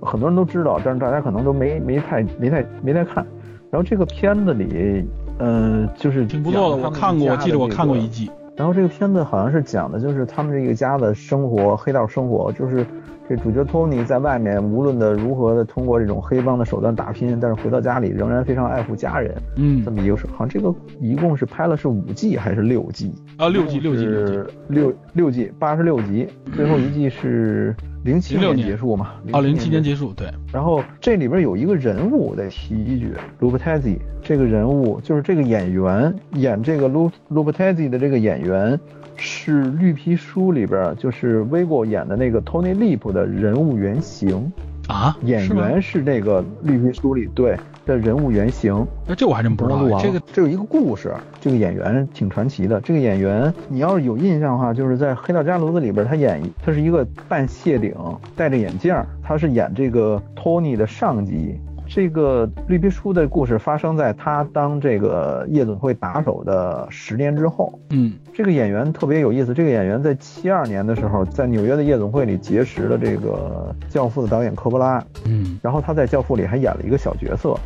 [0.00, 3.26] 很多人都知道，但是大家可能都没没太没太没太看。
[3.70, 5.04] 然后这个片子里，
[5.38, 8.30] 嗯，就是挺不错的，我看过，我记得我看过一季。
[8.56, 12.86] 然后这个片子好像是讲的就是他们这个家的生活，黑道生活，就是。
[13.26, 19.34] 这主角托尼在外面无论的如何的通过这种黑帮的手段打拼，但是回到家里仍然非常爱护家人。
[19.56, 23.14] 嗯，这么一个事，好像这个一共是拍了是五季还是六季？
[23.38, 29.12] 啊，六季，六季是，六六季，八十六集，最后一季是零七年结束嘛？
[29.32, 30.28] 啊，零七年结束，对。
[30.52, 33.88] 然后这里边有一个人物得提一句，卢布泰兹
[34.22, 38.78] 这个人物就是这个演员演这个卢卢布泰兹的这个演员。
[39.16, 44.52] 是绿皮书里边，就是 Vigo 演的那个 Tony Lip 的人物原型
[44.88, 47.56] 啊，演员是那个绿皮书里对
[47.86, 48.86] 的人物原型。
[49.06, 49.98] 那这我还真不知道。
[49.98, 52.80] 这个这有一个故事，这个演员挺传奇的。
[52.80, 57.94] 这个演员你要是有印象的话，就是在《黑道家族》里边，他演他是一个半谢顶，
[58.36, 61.58] 戴着眼镜，他是演这个 Tony 的上级。
[61.94, 67.78] 这个绿皮书的故事发生在他当这个夜总会打手的十年之后。
[67.90, 69.54] 嗯，这个演员特别有意思。
[69.54, 75.00] 这个演员在七二年的时候，在纽约的夜总会里结识了这个《教父》的导演科波拉。
[75.24, 77.56] 嗯，然后他在《教父》里还演了一个小角色。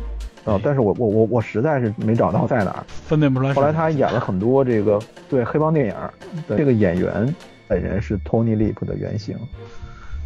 [0.45, 3.53] 呃，但是我我我我实在是没找到在哪儿，分辨不出来。
[3.55, 5.95] 后来他演了很多这个对黑帮电影。
[6.55, 7.33] 这个演员
[7.67, 9.35] 本人是 Tony Lip 的原型。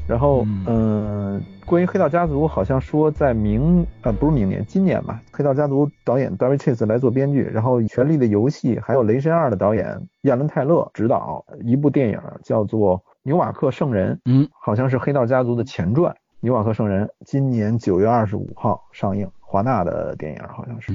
[0.06, 20.94] 然后，嗯，关于《黑道家族》，好像说在明，呃，不是明年，今年吧，《黑道家族》导演 David Chase 来做编剧，然后《权力的游戏》还有《雷神二》的导演亚伦泰勒执导一部电影，叫做《纽瓦克圣人》，嗯，好像是《黑道家族》的前传，《纽瓦克圣人》今年九月二十五号上映，华纳的电影好像是，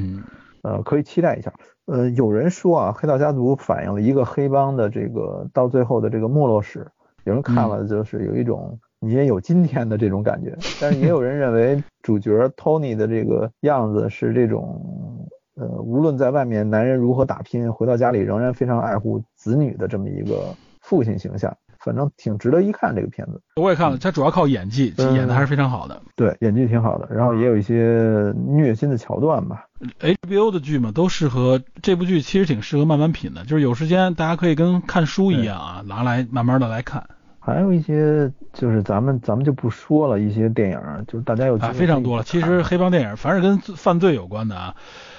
[0.62, 1.50] 呃，可以期待一下。
[1.86, 6.86] 呃，有人说啊，《黑道家族》反映了一个黑帮的这个到最后的这个没落史，
[7.24, 8.78] 有人看了就是有一种。
[9.00, 23.40] 你也有今天的这种感觉，但是也有人认为 主角 Tony 的这个样子是这种，呃，无论在外面男人如何打拼，回到家里仍然非常爱护子女的这么一个父亲形象，反正挺值得一看这个片子。
[23.56, 26.00] 我也看了，他主要靠演技，演的还是非常好的。
[26.16, 29.66] 对，演技挺好的，然后也有一些虐心的桥段吧。
[30.00, 37.06] HBO 的剧嘛，都适合这部剧，其实挺适合慢慢品的，就是有时间大家可以跟看书一样啊，拿来慢慢的来看。
[37.48, 42.22] 还有一些就是咱们咱们就不说了，一些电影就是大家有啊非常多了。
[42.22, 44.74] 其实黑帮电影凡是跟犯罪有关的啊，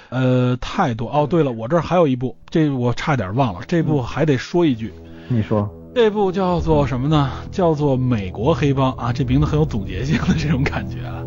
[0.10, 1.10] 呃太多。
[1.10, 4.94] 哦，对了，我这儿还有一部，这我差点忘了，这部还得说一句。
[5.28, 7.32] 你说，这部叫做什么呢？
[7.50, 11.24] 叫做《美国黑帮》啊，这名字很有总结性的这种感觉啊。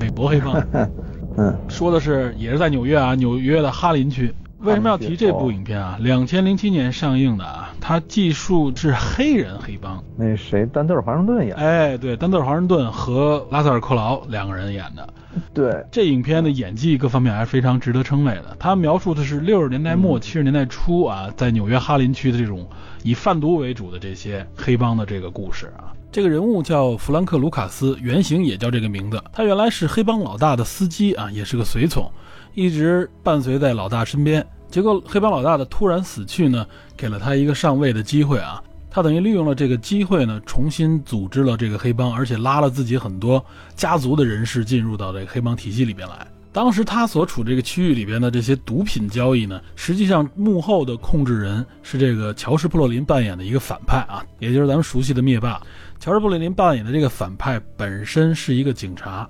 [0.00, 0.54] 美国黑帮，
[1.40, 4.30] 嗯，说的是也是在纽约啊，纽约的哈林区。
[4.58, 5.96] 为什么要提这部影片啊？
[5.98, 10.04] 两千零七年上映的啊，它记述是黑人黑帮。
[10.18, 11.56] 那谁，丹特尔华盛顿演？
[11.56, 15.08] 哎，对，丹特尔华盛顿和拉塞尔克劳两个人演的。
[15.54, 18.54] 对，这影片的演技各方面还是非常值得称谓的。
[18.58, 22.68] 他描述的是六十年代末七十年代初啊，在纽约哈林区的这种
[23.02, 25.96] 以贩毒为主的这些黑帮的这个故事啊。
[26.12, 29.22] 这个人物叫弗兰克·卢卡斯，原型也叫这个名字。
[29.32, 32.10] 他原来是黑帮老大的司机啊，也是个随从。
[32.52, 38.60] 一直伴随在老大身边，结果黑帮老大的突然死去呢，给了他一个上位的机会啊。
[38.90, 43.44] 他等于利用了这个机会呢，重新组织了这个黑帮，而且拉了自己很多
[43.76, 46.26] 家族的人士进入到这个黑帮体系里边来。
[46.52, 55.62] 当时他所处这个区域里边的这些毒品交易呢，实际上幕后的控制人是这个乔什·布洛林扮演的一个反派啊，也就是咱们熟悉的灭霸。
[56.00, 59.28] 乔治·布里林扮演的这个反派本身是一个警察，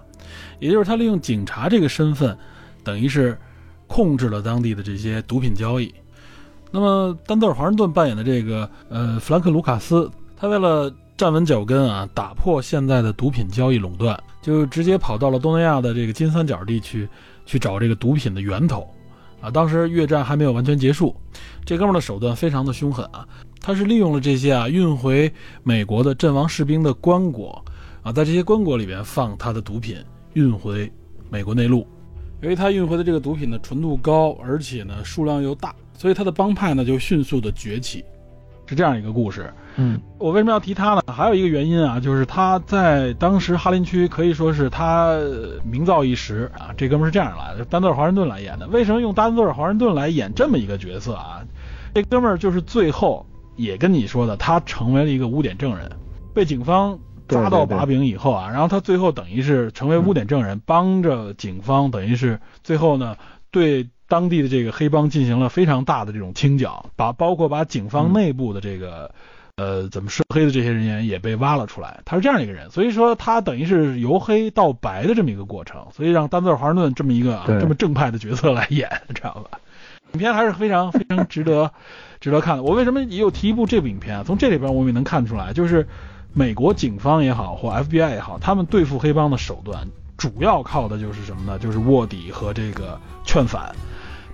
[0.61, 2.37] 也就是他利用警察这个身份，
[2.85, 3.37] 等于是
[3.89, 5.93] 控制了当地的这些毒品交易。
[6.71, 14.19] 那么丹泽尔·华盛顿扮演的这个呃弗兰克·卢卡斯，他为了站稳脚跟啊，打破现在的毒品交易垄断。
[14.41, 17.07] 就直接跑到了东南亚的这个金三角地区，
[17.45, 18.89] 去找这个毒品的源头，
[19.39, 21.15] 啊，当时越战还没有完全结束，
[21.67, 23.27] 这哥们儿的手段非常的凶狠啊，
[23.61, 25.33] 他是利用了这些啊运回
[25.63, 27.57] 美国的阵亡士兵的棺椁，
[28.03, 29.97] 啊，在这些棺椁里边放他的毒品，
[30.33, 30.91] 运回
[31.29, 31.87] 美国内陆，
[32.41, 38.05] 由于他运回的这个毒品的纯度高，而且呢数量又大，所以他的帮派呢就迅速的崛起，
[38.67, 39.53] 是这样一个故事。
[39.77, 41.03] 嗯，我为什么要提他呢？
[41.07, 45.17] 还有一个原因啊，就是他在当时哈林区可以说是他
[45.65, 46.75] 名噪一时啊。
[46.77, 48.67] 这哥们是这样来的，丹泽尔·华盛顿来演的。
[48.67, 51.41] 为什么用丹泽尔·华盛顿来演这么一个角色啊？
[51.95, 53.25] 这哥们儿就是最后
[53.61, 55.91] 也跟你说的，他成为了一个污点证人，
[56.35, 56.99] 被警方
[57.29, 63.17] 抓到把柄以后啊，然后他最后等于是成为污点证人，帮着警方等于是最后呢
[63.51, 69.11] 对当地的这个黑帮进行了非常大的这种清剿，把包括把警方内部的这个。
[69.57, 79.61] 呃，怎么涉黑的这些人员也被挖了出来，他是这样一个人，所以说他等于是由黑到白的这么一个过程，所以让丹泽尔·华盛顿这么一个这么正派的角色来演，知道吧？
[80.13, 81.73] 影片还是非常 非常值得
[82.21, 82.63] 值得看的。
[82.63, 84.23] 我为什么也有提一部这部影片啊？
[84.27, 85.87] 从这里边我们也能看出来，就是
[86.33, 89.87] 美国警方也好，或 FBI 也好，他们对付黑帮的手段
[90.17, 91.59] 主要靠的就是什么呢？
[91.59, 93.75] 就是卧底和这个劝反。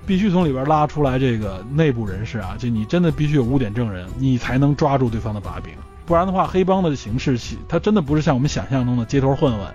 [0.06, 5.72] 必须从里边拉出来这个内部人士啊，就你真的必须有污点证人，你才能抓住对方的把柄。
[6.06, 7.36] 不然的话，黑帮的形式，
[7.68, 9.66] 它真的不是像我们想象中的街头混混，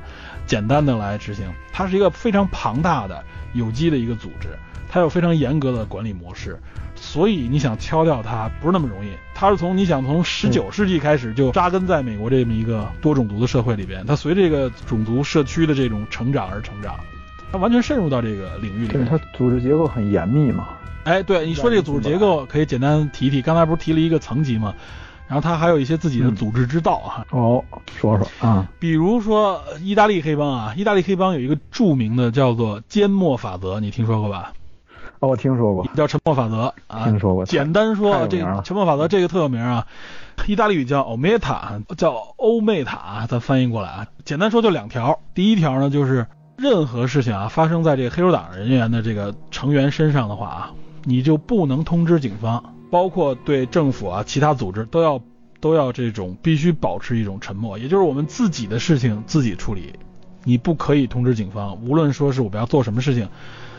[0.47, 1.45] 简单的来执行。
[1.73, 3.21] 它是一个非常庞大的
[3.51, 4.47] 有机的一个组织，
[4.91, 6.59] 它有非常严格的管理模式，
[6.95, 9.09] 所以你想敲掉它不是那么容易。
[9.33, 16.99] 它是从你想从十九世纪开始就扎根在美国这么一个多种族的社会里边，它随这个种族社区的这种成长而成长。
[17.53, 20.67] 它完全渗入到这个领域里，对它组织结构很严密嘛。
[21.05, 23.41] 哎，对你说这个组织结构可以简单提提。
[23.41, 24.73] 刚才不是提了一个层级吗？
[25.25, 27.25] 然后它还有一些自己的组织之道啊。
[27.29, 27.63] 哦，
[27.97, 28.67] 说说啊。
[28.77, 34.51] 比如说意大利黑帮啊，意大利黑帮有一个著名的叫做缄默法则，你听说过吧？
[35.21, 37.05] 哦，我听说过，叫沉默法则啊。
[37.05, 37.45] 听说过。
[37.45, 39.87] 简单说，这个沉默法则这个特有名啊，
[40.45, 44.07] 意大利语叫欧梅塔，叫欧梅塔，咱翻译过来啊。
[44.25, 46.27] 简单说就两条，第一条呢就是。
[46.57, 50.71] 任何事情啊，发生在这个黑手党人员的这个成员身上的话啊，
[51.05, 55.19] 你就不能通知警方，包括对政府啊、其他组织都要
[55.59, 59.93] 都要这种必须保持一种沉默，也就是我们自己的事情自己处理，
[60.43, 63.27] 你不可以通知警方，无论说是我们要做什么事情，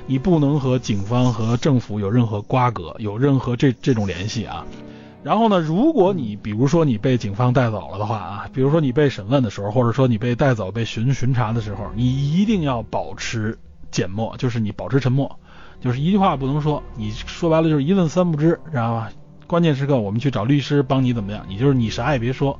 [0.06, 4.66] 你不能和警方和政府有任何瓜葛，有任何这这种联系啊。
[5.22, 13.56] 然后呢，如果你比如说你被警方带走了的话啊，比如说你被审问的时候，或者说你被带走被巡巡查的时候，你一定要保持
[13.92, 15.38] 缄默，就是你保持沉默，
[15.80, 16.82] 就是一句话不能说。
[16.96, 19.12] 你说白了就是一问三不知，知道吧？
[19.46, 21.44] 关键时刻我们去找律师帮你怎么样？
[21.48, 22.58] 你就是你啥也别说，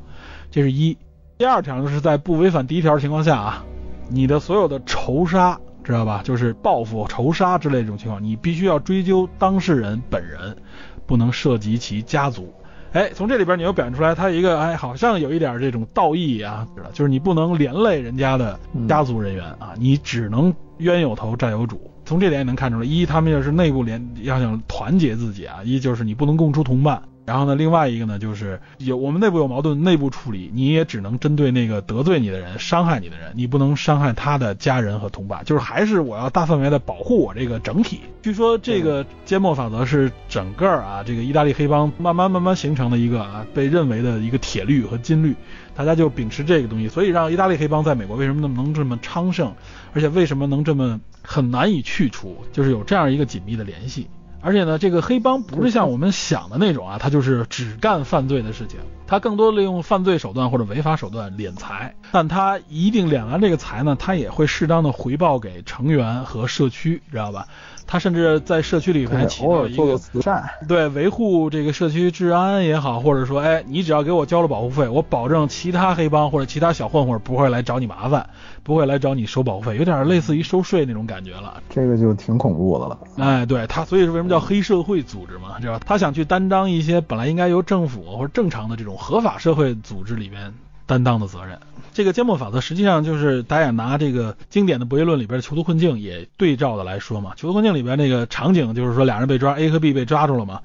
[0.51, 0.97] 这是一。
[1.39, 3.65] 第二条就是在不违反第一条的情况下啊，
[4.09, 6.21] 你的所有的仇杀，知道吧？
[6.25, 10.57] 就是报复、仇杀之类这种情况，你必须要追究当事人本人。
[11.05, 12.55] 不能涉及其家族，
[12.93, 18.59] 哎，从这里边你又表现出来，他一个哎，好像有一点这种道义啊，就是你不能连累人家的
[18.89, 21.91] 家族人员啊，你只能冤有头债有主。
[22.07, 27.03] 从这点也能看出来，一他们要是内部联要想团结自己啊，一就是你不能供出同伴。
[27.25, 35.45] 然后呢，另外一个呢，就是有我们内部有矛盾，内部处理，你也只能针对那个得罪你的人、伤害你的人，你不能伤害他的家人和同伴。
[35.45, 38.01] 就是还是我要大范围的保护我这个整体。
[38.23, 45.35] 据说这个缄默法则是整个啊这个意大利黑帮慢慢慢慢形成的一个啊被认为的一个铁律和金律，
[45.77, 49.55] 大家就秉持这个东西，所以让意大利黑帮在美国为什么那么能这么昌盛，
[49.93, 54.09] 而且为什么能这么很难以去除，就是有这样一个紧密的联系。
[54.43, 67.47] 而且呢，这个黑帮不是像我们想的那种啊，他就是只干犯罪的事情，他更多利用犯罪手段或者违法手段敛财，但他一定敛完这个财呢，他也会适当的回报给成员和社区，知道吧？
[67.87, 78.31] 他甚至在社区里还起到一个慈善，对维护这个社区治安也好，或者说，哎，你只要给我交了保护费，我保证其他黑帮或者其他小混混不会来找你麻烦，
[78.63, 81.63] 不会来找你收保护费， 有点类似于收税那种感觉了。
[81.69, 82.99] 这个就挺恐怖的了。
[83.19, 85.81] 哎，对他，所以说为什么叫黑社会组织嘛，知道吧？
[85.87, 90.55] 他想去担当一些本来应该由政府或者正常的这种合法社会组织里边
[90.87, 91.59] 担当的责任。
[91.95, 97.33] 这个缄默法则实际上就是大家拿这个经典的博弈论里边的囚徒困境也对照的来说嘛。
[97.37, 100.61] 囚徒困境里边那个场景就是说俩人被抓，A 和 B 被抓住了嘛。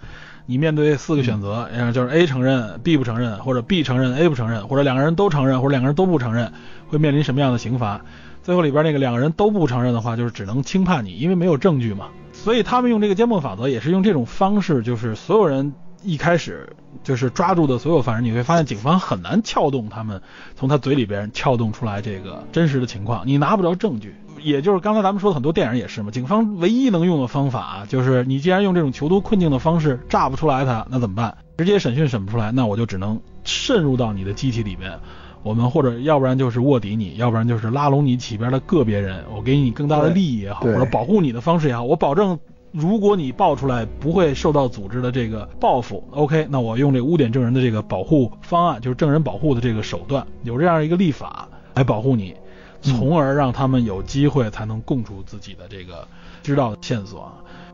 [0.49, 6.53] 你面对四个选择，嗯，就是 A 承认，B 不承认，或者 B 承认，A 不承认，或者两个人都承认，或者两个人都不承认，
[6.87, 7.99] 会面临什么样的刑罚？
[8.43, 12.05] 最后里边那个两个人都不承认的话，就是只能轻判你，因为没有证据嘛。
[12.31, 16.69] 所以他们用这个缄默法则也是用这种方式，就是所有人一开始
[17.03, 20.21] 就是抓住的所有犯人，你会发现警方很难撬动他们
[20.55, 24.15] 从他嘴里边撬动出来这个真实的情况，你拿不着证据。
[24.39, 31.35] 也就是刚才咱们说的很多电影也是嘛，警方唯一能用的方法就是你既然用这种囚徒困境的方式炸不出来他，那怎么办？
[31.57, 34.99] 直接审讯审不出来，那我就只能渗入到你的机体里面。
[35.41, 42.37] 我们或者要不然就是卧底你，要不然就是拉拢你起边的个别人，我给你更大的利益也好，或者保护你的方式也好，我保证
[42.77, 46.03] 如果你爆出来不会受到组织的这个报复。
[46.11, 52.35] OK，那我用这污点证人的这个保护方案，就是证人保护的这个手段，有这样一个立法来保护你，
[52.83, 56.07] 从而让他们有机会才能供出自己的这个
[56.43, 57.31] 知道的线索。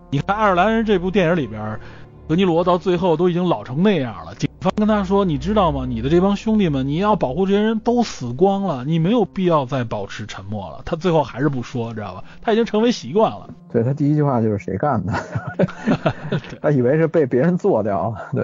[0.10, 1.78] 你看《爱尔兰人》这部电影里边。
[2.26, 4.34] 德尼罗到最后都已经老成那样了，
[4.64, 5.86] 方跟他说：“你知道吗？
[5.86, 12.24] 你的这帮兄弟们，你要保护这些人都死光了，你没有必要再保持沉默了。”他最后还是不说，知道吧？
[12.42, 13.50] 他已经成为习惯了。
[13.72, 15.14] 对他第一句话就是谁干的？
[16.62, 18.44] 他以为是被别人做掉了。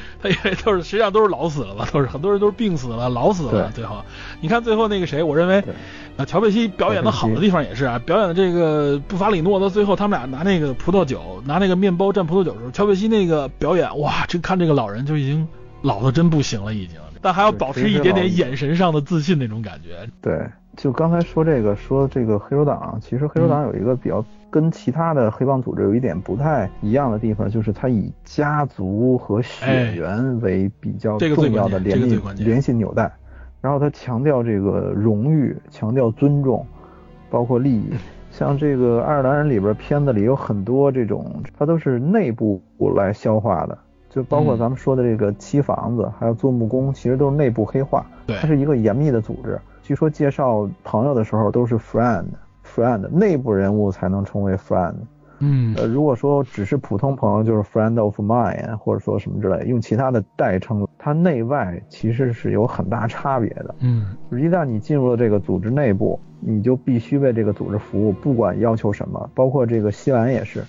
[0.22, 1.88] 他以为都是，实际上都是老死了吧？
[1.92, 3.70] 都是很多人都是病死了，老死了。
[3.74, 4.04] 最后，
[4.40, 5.62] 你看最后那个谁，我认为，
[6.16, 15.46] 啊，乔贝西表演的好的地方也是啊，表演的这个布法里诺到最后，他们俩拿那个葡萄酒，拿那个面包蘸葡萄酒的时候，乔贝西那个表演，哇，这看这个老人就已经
[15.82, 20.08] 老的真不行了，已经，但还要保持一点点眼神上的自信那种感觉。
[20.20, 20.40] 对，
[20.76, 24.24] 就刚才说这个，说这个黑手党，其实黑手党有一个比较。
[24.50, 33.12] 跟其他的黑帮组织有一点不太一样的地方，就是它以家族和血缘为比较重要的联系联系纽带，
[33.60, 36.66] 然后它强调这个荣誉，强调尊重，
[37.28, 37.90] 包括利益。
[38.32, 42.62] 像这个爱尔兰人里边片子里有很多这种，它都是内部
[42.96, 43.76] 来消化的，
[44.18, 48.04] 就包括咱们说的这个漆房子，还有做木工，其实都是内部黑化。
[48.26, 49.56] 对它是一个严密的组织。
[49.80, 52.24] 据说介绍朋友的时候都是 friend。
[52.64, 54.94] friend 内部人物才能称为 friend，
[55.38, 70.62] 嗯，呃，如果说只是普通朋友，就是 friend of mine，或者说什么之类，用其他的代称，它内外其实是有很大差别的，嗯，一旦你进入了这个组织内部，你就必须为这个组织服务，不管要求什么，包括这个西兰也是。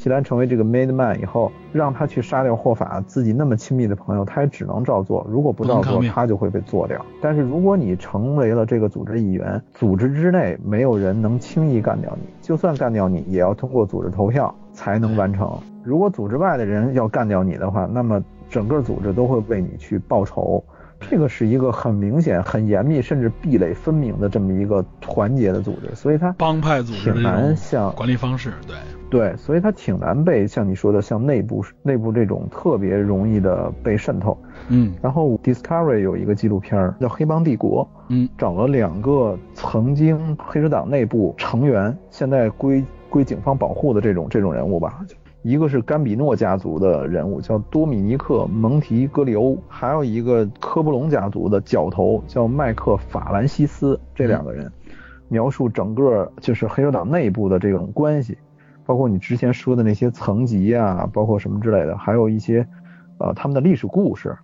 [0.00, 5.26] 西兰成为这个 made man 以后，让他去杀掉霍法，自己那么亲密的朋友，他也只能照做。
[5.28, 7.04] 如果不照做，他就会被做掉。
[7.20, 15.52] 但是如果你成为了这个组织一员，组织之内没有人能轻易干掉你，就算干掉你，也要通过组织投票才能完成。
[15.84, 20.64] 如果组织外的人要干掉你的话，那么整个组织都会为你去报仇。
[20.98, 28.74] 这个是一个很明显、很严密，甚至壁垒分明的这么一个团结的组织，所以它帮派组织挺难像管理方式，对。
[29.10, 34.38] 对，所以它挺难被像你说的，像内部内部这种特别容易的被渗透。
[34.68, 45.04] 嗯，然后 Discovery 有一个纪录片叫《黑帮帝国》，嗯，找了两个曾经黑手党内部成员，现在归归警方保护的这种这种人物吧。
[45.42, 53.98] 一个是甘比诺家族的人物，叫多米尼克·蒙提戈里欧，还有一个科布隆家族的角头叫麦克法兰西斯。
[54.14, 54.70] 这两个人
[55.28, 58.36] 描述整个就是黑手党内部的这种关系。
[58.90, 62.66] 包括你之前说的那些层级啊，包括什么之类的，还有一些，
[63.18, 64.36] 呃，他们的历史故事，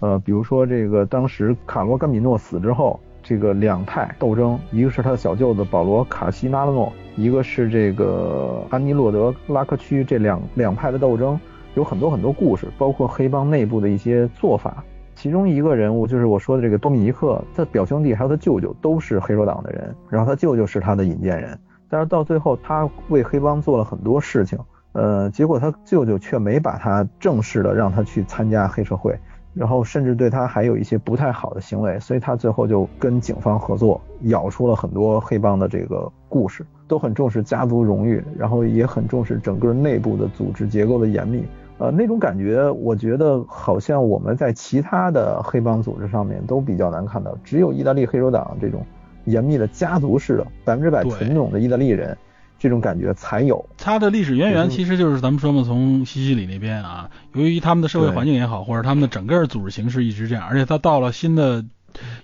[0.00, 11.38] 呃，比如说这个当时卡罗甘米诺死之后，这个两派斗争，一个是他的小舅子保罗卡西纳拉诺，一个是这个安妮洛德拉科区，这两两派的斗争
[11.74, 14.82] 有很多很多故事，包括黑帮内部的一些做法。
[15.14, 21.58] 其中一个人物就是我说的这个多米尼克，他表兄弟还有他舅舅都是黑手党的人，然后他舅舅是他的引荐人。
[21.92, 24.58] 但是到最后，他为黑帮做了很多事情，
[24.92, 29.14] 呃，结果他舅舅却没把他正式的让他去参加黑社会，
[29.52, 41.44] 然后甚至对他还有一些不太好的行为，所以他最后就跟警方合作，咬出了很多黑帮的这个故事，都很重视家族荣誉，然后也很重视整个内部的组织结构的严密，
[41.76, 48.82] 呃，那种感觉，我觉得好像我们在其他的黑帮组织上面都比较难看到，只有意大利黑手党这种。
[49.24, 52.16] 严密的家族式的百分之百纯种的意大利人，
[52.58, 53.64] 这种感觉才有。
[53.76, 61.64] 它的历史渊源其实就是咱们说嘛，从西西里那边啊，由于他们的社会环境也好，或者他们的整个组织形式一直这样，而且他到了新的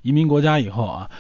[0.03, 1.11] 移民国家以后啊，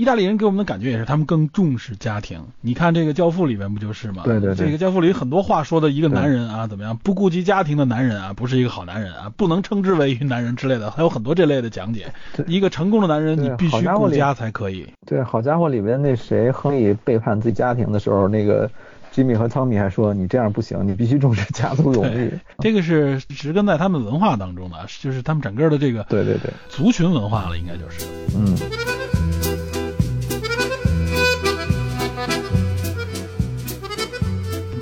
[0.00, 2.42] 意大利人给我们的感觉也是，他们更重视家庭。
[2.62, 4.22] 你看这个《教父》里面不就是吗？
[4.24, 12.06] 对对对这个《教父》里很多话说的一个男人啊，怎么样不顾及家庭的男人啊，不是一个好男人啊，不能称之为一男人之类的，还有很多这类的讲解。
[12.46, 14.88] 一个成功的男人，你必须顾家才可以。
[15.06, 18.70] 对，好家伙，里边那谁亨利背叛自己家庭的时候，那个
[19.12, 22.32] 吉米和汤米还说你这样不行，你必须重视家族荣誉。
[22.60, 28.06] 这个是植根在他们文化当中的，就是他们整个的这个对对对，族群文化了，应该就是。
[28.32, 28.56] 嗯，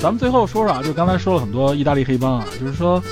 [0.00, 3.02] 咱们最后说说啊，就刚才说了很多意大利黑帮啊，就是说，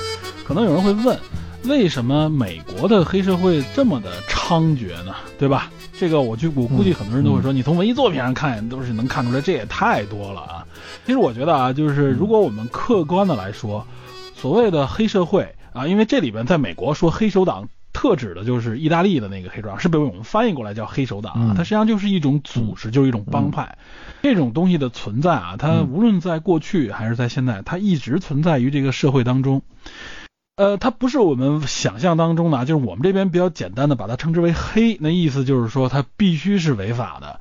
[0.45, 1.19] 可能有人会问，
[1.65, 5.13] 为什么美国的黑社会这么的猖獗呢？
[5.37, 5.69] 对吧？
[5.99, 10.65] 这个我就我估计很多人都会说，你从文艺作品上看都是能看出来，这也太多了啊。
[11.05, 13.85] 其实我觉得啊，就是如果我们客观的来说，
[14.33, 17.67] 所谓的黑社会啊，因为这里边在美国说黑手党。
[17.93, 21.47] 特指的就是意大利的那个黑手党，是被我们翻译过来叫黑手党啊。
[21.49, 23.75] 嗯它实际上就是一种组织，就是一种帮派。
[24.21, 29.61] 这种东西的存在啊，它嗯无论在过去还是在现在，它一直存在于这个社会当中。
[30.55, 37.39] 呃，它不是我们想象当中的啊，就是我们这边比较简单的把它称之为黑，那意思就是说它必须是违法的，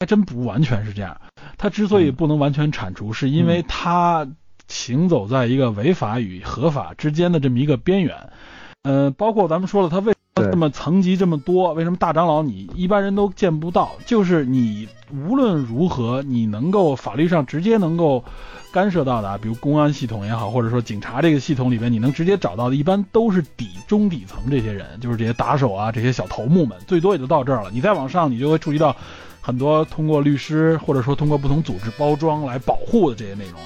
[0.00, 1.20] 还真不完全是这样。
[1.58, 4.26] 它之所以不能完全铲除，是因为它
[4.66, 8.30] 行走在一个违法与合法之间的这么一个边缘。
[8.84, 11.72] 呃，包括咱们说了，他为什么这么层级这么多？
[11.72, 13.92] 为什么大长老你一般人都见不到？
[14.04, 18.22] 就是你无论如何，你能够法律上直接能够
[18.72, 27.70] 干涉到的啊，比如公安系统也好，或者说警察这个系统里边，你能直接找到的，一般都是底中底层这些人，就是这些打手啊，这些小头目们，最多也就到这儿了。
[27.72, 28.94] 你再往上，你就会触及到
[29.40, 33.58] 很多通过律师或者说通过不同组织包装来保护的这些内容。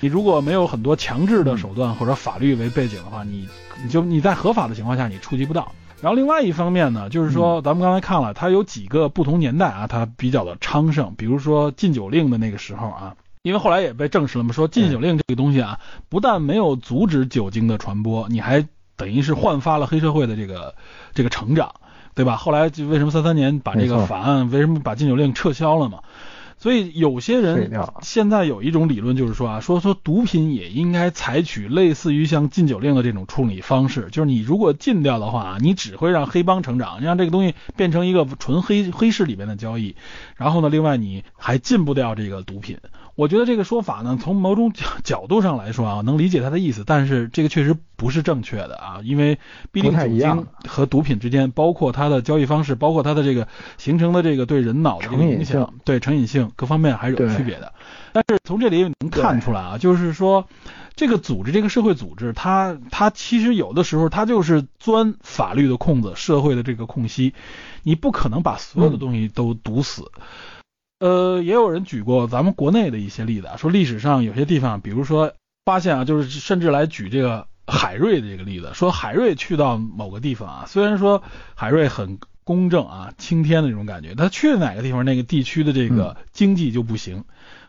[0.00, 3.48] 你如果没有很多强制的手段或者法律为背景的话，你
[3.82, 5.72] 你就你在合法的情况下你触及不到。
[6.00, 18.66] 然后另外一方面呢，就是说咱们刚才看了，它有几个不同年代啊，它比较的昌盛，比如说禁酒令的那个时候啊，因为后来也被证实了嘛，说禁酒令这个东西啊，不但没有阻止酒精的传播，你还
[18.96, 20.74] 等于是焕发了黑社会的这个
[21.14, 21.72] 这个成长，
[22.14, 22.36] 对吧？
[22.36, 26.00] 后来就为什么三三年把这个法案，为什么把禁酒令撤销了嘛？
[26.64, 39.94] 所以有些人现在有一种理论，就是说啊，说说毒品也应该采取类似于像禁酒令的这种处理方式，就是你如果禁掉的话，你只会让黑帮成长，让这个东西变成一个纯黑黑市里面的交易。
[40.36, 42.78] 然后呢，另外你还禁不掉这个毒品。
[43.16, 49.38] 我觉得这个说法呢，从某种角角度上来说啊，能理解他的意思，但是这个确实不是正确的啊，因为
[49.70, 53.46] 毕竟酒精和毒品之间，包括它的交易方式，包括它的这个
[53.78, 57.72] 形成的这个对人脑的这个影响性，对成瘾性各方面还是有区别的。
[58.12, 60.46] 但是从这里也能看出来啊，就是说，
[60.96, 67.32] 这个组织，这个社会组织，它它其实有的时候它就是钻法律的空子，社会的这个空隙，
[67.84, 70.10] 你不可能把所有的东西都堵死。
[71.04, 75.34] 呃，也有人举过咱们国内的一些例子啊，说历史上有些地方，比如说
[75.66, 81.22] 发现啊，就是甚至来举这个海瑞的这个例子，说海瑞去到某个地方啊，虽然说
[81.54, 87.24] 海瑞很公正啊，青天的那种感觉，他去哪个地方，那个地区的这个经济就不行，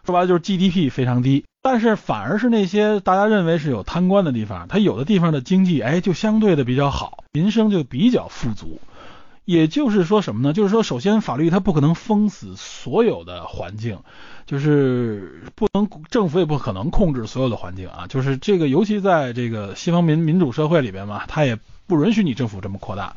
[0.06, 8.80] 说白了就是 GDP 非常低，但是反而是那些大家认为是有贪官的地方，它有的地方的经济哎就相对的比较好，民生就比较富足。
[9.46, 10.54] 也就是说什么呢？
[10.54, 14.00] 就是说，首先法律它不可能封死所有的环境，
[14.48, 18.08] 就是不能政府也不可能控制所有的环境啊。
[18.08, 23.16] 就是这个，尤其在这个西方民民主社会里边嘛，它也不允许你政府这么扩大。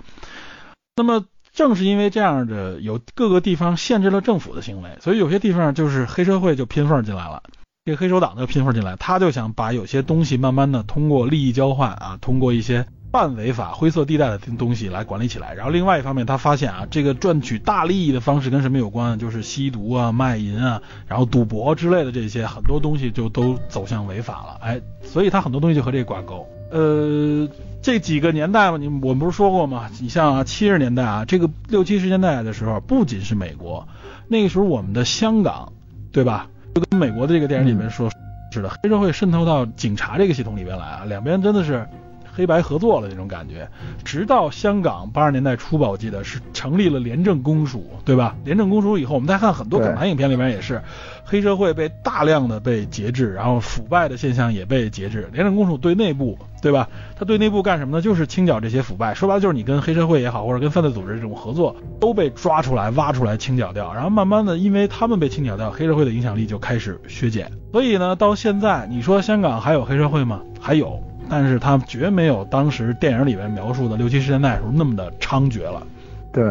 [0.97, 7.43] 那么正是因为这样的有各个地方限制了政府的行为，所以有些地方就是黑社会就拼缝进来了。
[7.87, 15.54] 这黑手党就拼缝进来，他就想把有些东西慢慢的通过利益交换啊，通过一些半违法、灰色地带的东西来管理起来。
[15.54, 19.18] 然后另外一方面，他发现啊，这个赚取大利益的方式跟什么有关？
[19.18, 24.59] 就是吸毒啊、卖淫啊，然后赌博之类的这些很多东西就都走向违法了。
[24.61, 26.46] 哎，所以他很多东西就和这挂钩。
[26.70, 27.48] 呃，
[27.80, 29.88] 这几个年代嘛，你我们不是说过吗？
[30.02, 33.88] 你像，七十年代啊，这个六七十年代的时候，不仅是美国，
[34.28, 35.72] 那个时候我们的香港，
[36.12, 36.48] 对吧？
[36.74, 38.11] 就跟美国的这个电影里面说
[38.52, 41.89] 似的，黑社会渗透到警察这个系统里边来啊，两边真的是
[42.39, 43.69] 黑白合作了那种感觉。
[44.05, 48.36] 直到香港八十年代初吧，我记得是成立了廉政公署，对吧？
[48.44, 50.81] 廉政公署以后，我们再看很多港台影片里面也是，
[51.24, 55.28] 黑社会被大量的被节制，然后腐败的现象也被节制。
[55.32, 56.89] 廉政公署对内部，对吧？
[57.19, 58.01] 他对内部干什么呢？
[58.01, 59.12] 就是清剿这些腐败。
[59.15, 63.93] 说白了就是你跟黑社会也好，或者跟犯罪组织这种合作，都被抓出来、挖出来、清剿掉。
[63.93, 67.51] 然后慢慢的，因为他们被清剿掉，黑社会的影响力就开始削减。
[67.73, 70.40] 所以呢，到现在你说香港还有黑社会吗？
[70.60, 75.86] 还有，但是他绝没有当时电影里面描述的六七十年代时候那么的猖獗了
[76.32, 76.44] 对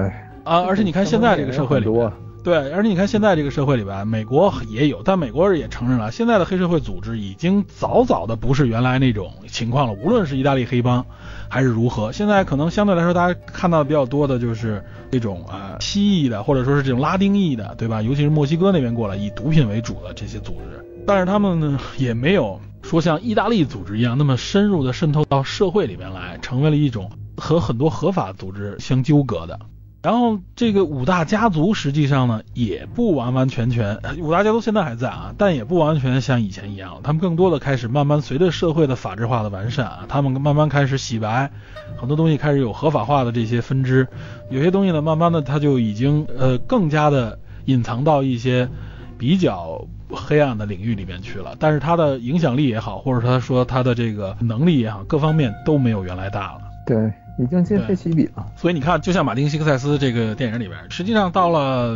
[0.44, 0.62] 啊！
[0.62, 2.12] 而且你看现在这个社会里面，
[2.44, 9.94] 对，而且你看现在这个社会里边，美国也有，但美国人也承认了，现在的黑社会组织已经早早的不是原来那种情况了。
[9.94, 11.06] 无论是意大利黑帮，
[11.50, 14.82] 还是如何，现在可能相对来说，大家看到的比较多的就是
[15.12, 18.02] 这种啊西裔的，或者说是这种拉丁裔的，对吧？
[18.02, 22.58] 尤其是墨西哥那边过来以毒品为主的这些组织，但是他们呢也没有
[22.88, 29.60] 说像意大利组织一样那么深入的渗透到社会里面来，成为了一种和很多合法组织相纠葛的。
[30.02, 41.52] 然后这个五大家族实际上呢，也不完完全全，五大家族现在还在啊，但也不完全像以前一样，他们更多的开始慢慢随着社会的法制化的完善啊，他们慢慢开始洗白，
[41.98, 44.08] 很多东西开始有合法化的这些分支，
[44.50, 48.70] 有些东西呢，慢慢的它就已经呃更加的隐藏到一些
[49.18, 56.62] 比较黑暗的领域里面去了，但是他的影响力也好，或者他说他的这个能力也好，各方面都没有原来大了。
[56.86, 57.12] 对。
[57.40, 61.96] 已经今非昔比了，所以你看，就像马丁·西克塞斯这个电影里边，实际上到了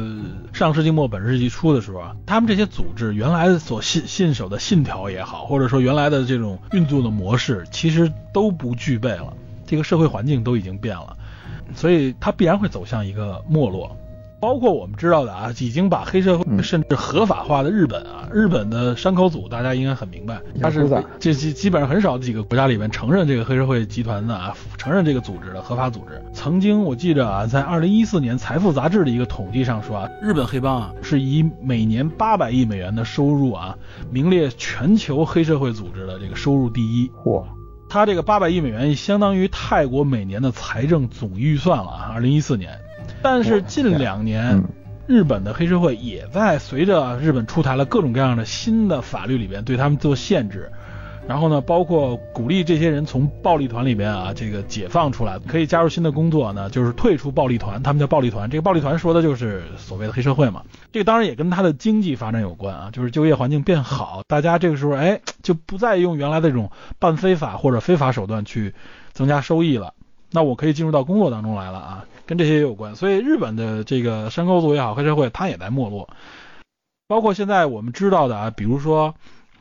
[0.53, 9.33] 上世纪末本世纪初的时候啊，他们这些组织原来所信信守的信条也好，或者说原来的这种运作的模式，其实都不具备了，
[9.65, 11.17] 这个社会环境都已经变了，
[11.73, 13.97] 所以它必然会走向一个没落。
[14.41, 20.89] 包括我们知道的啊，已经把黑社会甚至合法化的日本啊，日本的山口组大家应该很明白，它是
[21.19, 26.19] 这基基本上很少几个国家里面承认这个黑社会集团的啊，承认这个组织的合法组织。
[26.33, 33.77] 曾经我记着啊，在二零一四年《财富》杂志的一个统计上说啊，日本黑帮啊是以每年八百亿美元的收入啊，
[34.09, 37.11] 名列全球黑社会组织的这个收入第一。
[37.25, 37.43] 哇！
[37.87, 42.79] 它这个八百亿美元相当于泰国每年的财政总预算了啊，二零一四年。
[43.23, 44.63] 但是近两年，
[45.07, 50.71] 日本的黑社会也在随着日本出台了各种各样的新的法律里边对他们做限制，
[51.27, 58.49] 然后呢，包括鼓励这些人从暴力团里边啊这个解放出来，可以加入新的工作呢，就是退出暴力团，他们叫暴力团。
[58.49, 60.63] 这个暴力团说的就是所谓的黑社会嘛。
[60.91, 68.73] 这个当然也跟他的经济发展有关啊，就是就业环境变好，大家这个时候哎就不再用原来的这种半非法或者非法手段去
[69.13, 69.93] 增加收益了，
[70.31, 72.05] 那我可以进入到工作当中来了啊。
[72.25, 76.09] 跟这些也有关，所以日本的这个山沟组也好，黑社会它也在没落。
[77.07, 79.13] 包括现在我们知道的啊，比如说，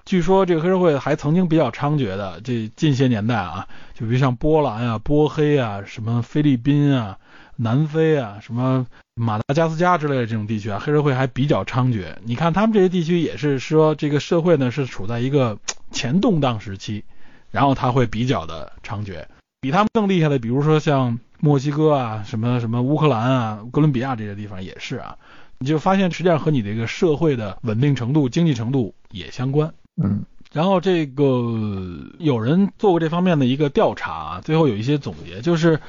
[0.05, 7.19] 据说这个黑社会还曾经比较猖獗的，这近些年代啊，就比如像波兰啊、波黑啊、什么菲律宾啊、
[7.57, 12.05] 南非啊、什么马达加斯加之类的这种地区啊，黑社会还比较猖獗。
[12.25, 15.59] 你看他们这些地区也是说，这个社会呢是处在一个
[15.91, 17.03] 前动荡时期，
[17.51, 19.25] 然后它会比较的猖獗。
[19.61, 21.19] 比他们更厉害的，比如说像。
[21.43, 25.17] 墨西哥啊，什么什么乌克兰啊，哥伦比亚这些地方也是啊，
[25.59, 29.73] 你就发现实际上和你这个社会的稳定程度、经济程度也相关。
[29.97, 30.23] 嗯，
[30.53, 31.25] 然后这个
[32.19, 35.81] 有人做过这方面的一个调查，啊最后有一些总结，就是。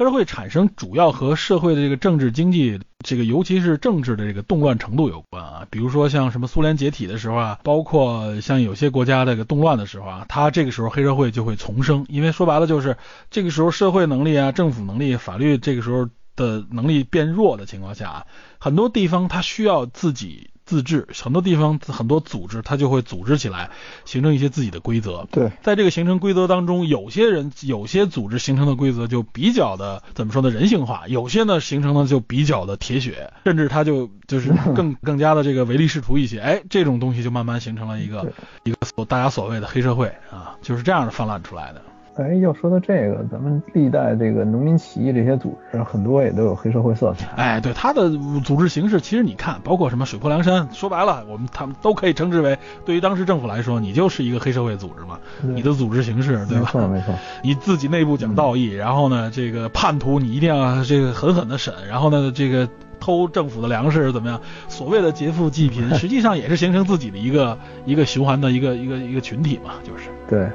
[0.00, 5.66] 黑社会产生主要和社会的这个政治经济，这个尤其是政治的这个动乱程度有关啊。
[5.68, 12.96] 比如说像什么苏联解体的时候啊，包括像有些国家这个动乱的时候啊，它这个时候黑社会就会重生，因为说白了就是
[13.30, 18.26] 这个时候社会能力啊、政府能力、法律这个时候的能力变弱的情况下啊，
[18.58, 20.48] 很多地方它需要自己。
[20.70, 23.70] 自治，很多地方很多组织，它就会组织起来，
[24.04, 25.26] 形成一些自己的规则。
[25.32, 30.48] 对，在这个形成规则当中，有些人有些组织形成的规则就比较的怎么说呢？
[30.48, 36.38] 人性化，有些呢形成的就比较的铁血，甚至它就就是 更更加的这个唯利是图一些。
[36.38, 38.32] 哎，这种东西就慢慢形成了一个
[38.62, 41.82] 一个所大家所谓的黑社会啊，就是这样的泛滥出来的。
[42.20, 47.26] 哎，要说到这个，咱们历代这个农民起义这些组织，很多也都有黑社会色彩。
[47.36, 48.10] 哎，对，它的
[48.44, 55.18] 组织形式，其实你看，包括什么水泊梁山，说白了，我们他们都可以称之为，对于当时政府来说，你就是一个黑社会组织嘛。
[55.42, 56.70] 你的组织形式，对吧？
[56.74, 57.14] 没错，没错。
[57.42, 62.68] 你自己内部讲道义，然后呢，这个叛徒你一定要这个狠狠的审，然后呢，这个
[62.98, 64.40] 偷政府的粮食怎么样？
[64.68, 70.10] 所谓的劫富济贫， 实际上也是形成自己的一个一个循环的一个一个一个群体嘛，就是。
[70.28, 70.48] 对。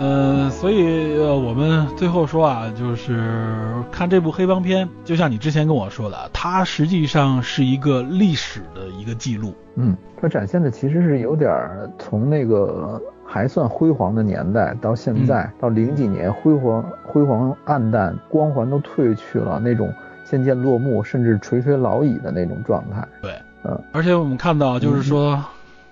[0.00, 3.60] 呃，所以呃，我们最后说啊，就是
[3.90, 9.52] 看这部黑帮片，就像你之前跟我说的，它实际上是一个历史的一个记录。
[9.74, 11.50] 嗯，它展现的其实是有点
[11.98, 19.92] 从那个还算辉煌的年代，到现在到零几年辉煌辉煌暗淡，光环都褪去了，那种
[20.24, 23.04] 渐渐落幕，甚至垂垂老矣的那种状态。
[23.20, 23.32] 对，
[23.64, 25.44] 嗯，而且我们看到，就是说，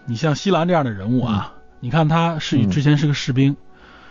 [0.05, 3.57] 你像西兰这样的人物啊，你看他是之前是个士兵。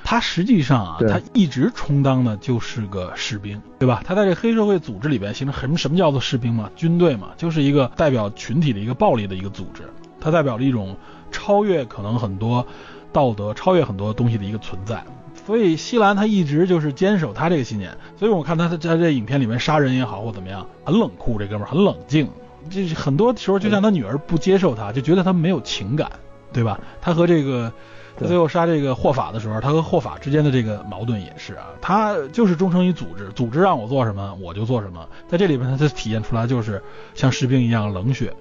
[0.08, 4.04] 他实际上啊，他一直充当的就是个士兵，对吧？
[4.06, 6.70] 他在这黑社会组织里边形成什么什么叫做士兵嘛？
[6.76, 9.82] 军队嘛，就是一个代表群体的一个暴力的一个组织，
[10.22, 10.96] 它代表了一种
[11.32, 12.66] 超越可能很多
[13.12, 15.04] 道德、超越很多东西的一个存在，
[15.44, 22.30] 所以西兰他一直就是坚守他这个信念，所以我看他在这影片里面杀人也好或怎么样，很冷酷，这哥们儿很冷静，
[22.70, 26.12] 这很多时候就像他女儿不接受他，就觉得他没有情感，
[26.54, 26.80] 对吧？
[27.02, 27.74] 他和这个。
[28.18, 35.08] 他最后杀这个霍法的时候，他和霍法之间的这个矛盾也是啊，他就是忠诚于组织，组织让我做什么我就做什么。
[35.28, 36.82] 在这里边，他就体现出来就是
[37.14, 38.32] 像士兵一样冷血，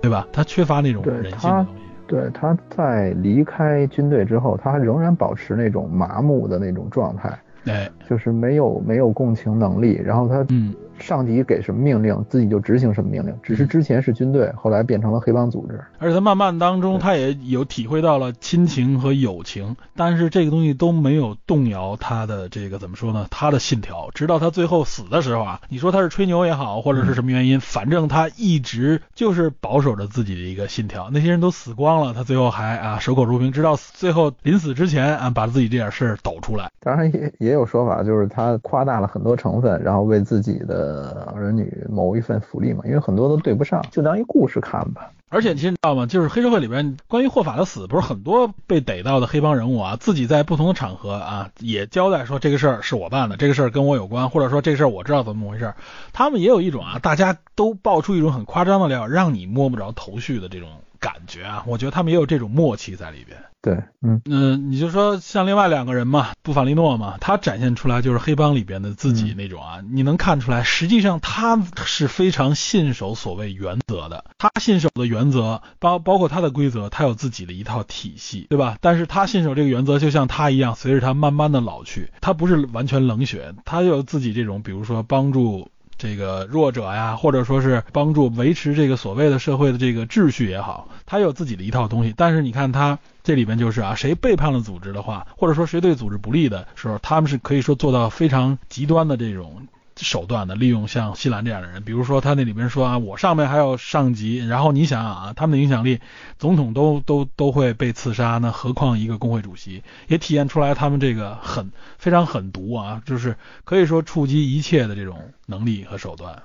[0.00, 0.26] 对吧？
[0.32, 1.82] 他缺乏那种人性的东西。
[2.06, 10.00] 对，他在离开军队之后，他仍然保持那种麻木的那种状态，哎，就是没有没有共情能力。
[10.04, 10.74] 然后他嗯。
[11.04, 13.34] 上级给什么命令，自己就执行什么命令。
[13.42, 15.78] 只是之前是军队，后来变成了黑帮组织。
[15.98, 23.26] 而且他慢慢当中，他也有体会到了亲情和友情，但是这个东西都没有动摇他的这个怎么说呢？
[23.30, 31.10] 他的信条，直到他最后死的时候啊，你说他是吹牛也好，或者是什么原因，反正他一直就是保守着自己的一个信条。
[31.12, 36.70] 那些人都死光了，他最后还啊守口如瓶，直到最后临死之前啊，把自己这点事儿抖出来。
[36.80, 40.93] 当然也也有说法，就是他夸大了很多成分，然后为自己的。
[40.94, 45.10] 呃，儿女谋一份福利嘛，因为很多都对不上，就当一故事看吧。
[45.28, 46.06] 而且其实你知道吗？
[46.06, 55.74] 就是黑社会里边关于霍法的死，不是很多被逮到的黑帮人物啊，自己在不同的场合啊也交代说这个事儿是我办的，这个事儿跟我有关，或者说这个事儿我知道怎么回事。
[56.12, 60.68] 他们也有一种啊，大家都爆出一种很夸张的料，让你摸不着头绪的这种
[61.00, 61.64] 感觉啊。
[61.66, 63.36] 我觉得他们也有这种默契在里边。
[63.64, 78.76] 对，嗯嗯，你就说像另外两个人嘛，布法利诺嘛，他展现出来就是黑帮里边的自己那种啊，你能看出来，实际上他是非常信守所谓原则的，他信守的原则包包括他的规则，他有自己的一套体系，对吧？
[78.82, 85.70] 但是他信守这个原则，就像他一样，随着他慢慢的老去，他不是完全冷血，他有自己这种，比如说帮助。
[86.04, 92.12] 这个弱者呀，或者说是帮助维持这个所谓的社会的这个秩序也好，他有自己的一套东西。
[92.14, 99.66] 但是你看他这里边就是啊，谁背叛了组织的话，或者说谁对组织不利的时候，他们是可以说做到非常极端的这种。
[99.96, 106.00] 手段的利用像西兰这样的人，比如说他那里边说啊，我上面还有上级，然后你想想啊，他们的影响力，
[106.38, 115.16] 总统都都都会被刺杀，那何况一个工会主席，也体现出来他们这个很，非常狠毒啊，就是可以说触及一切的这种
[115.46, 116.42] 能力和手段。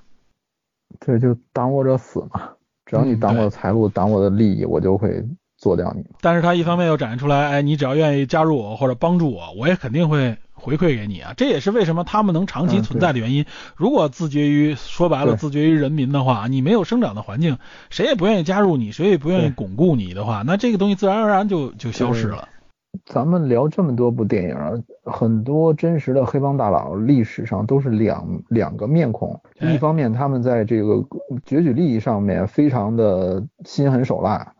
[0.99, 2.49] 对，就挡我者死嘛，
[2.85, 5.25] 只要你挡我的财路，挡我的利益，我就会
[5.57, 6.05] 做掉你。
[6.21, 10.37] 但是他一方面又展现出来，哎，你只要愿意加入我或者帮助我，我也肯定会。
[10.59, 13.45] 回馈给你啊，这也是为什么他们能长期存在的原因。
[13.75, 17.57] 如果自绝于说白了，自绝于人民的话，你没有生长的环境，
[17.89, 22.47] 谁也不愿意加入你，谁也不愿意巩固你的话，那这个东西自然而然就就消失了。
[23.05, 29.39] 咱们聊这么多部电影，很多真实的黑帮大佬历史上都是两两个面孔。
[29.61, 30.95] 一方面，他们在这个
[31.45, 34.53] 攫取利益上面非常的心狠手辣。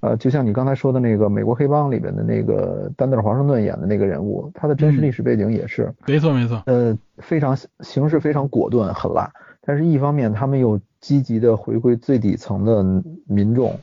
[0.00, 0.10] 嗯。
[0.10, 9.28] 呃，就像你刚才说的那个美国黑帮里边的那个丹德尔华盛顿演的那个人物，他的真实历史背景也是，没错没错，呃，非常行事非常果断狠辣，
[9.60, 12.84] 但是一方面他们又积极的回归最底层的
[13.26, 13.76] 民众，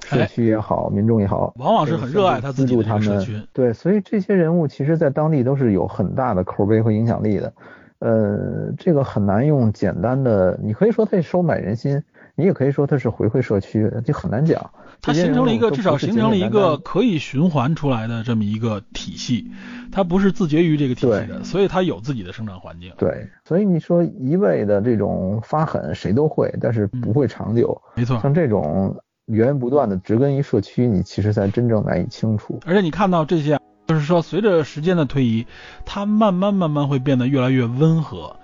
[0.00, 7.52] 社区也好，民众也好，往往是很热爱他自己的社区，对，所以这些人物其实在当地都是有很大的口碑和影响力的，
[8.00, 12.02] 呃，这个很难用简单的，你可以说他收买人心。
[12.36, 14.70] 你也可以说他是回馈社区，就很难讲。
[15.02, 19.50] 它形成了一个，至少形成了一个可以循环出来的这么一个体系，
[19.90, 22.92] 它不是自绝于这个体系的，所以它有自己的生长环境。
[22.98, 27.80] 对，所以你说一味的这种发狠，谁都会，但是不会长久。
[27.94, 28.96] 没错，像这种
[29.26, 32.60] 源源不断的植根于社区，你其实才真正难以清除。
[32.66, 35.46] 而且你看到这些，就是说随着时间的推移，
[35.84, 38.36] 它慢慢慢慢会变得越来越温和。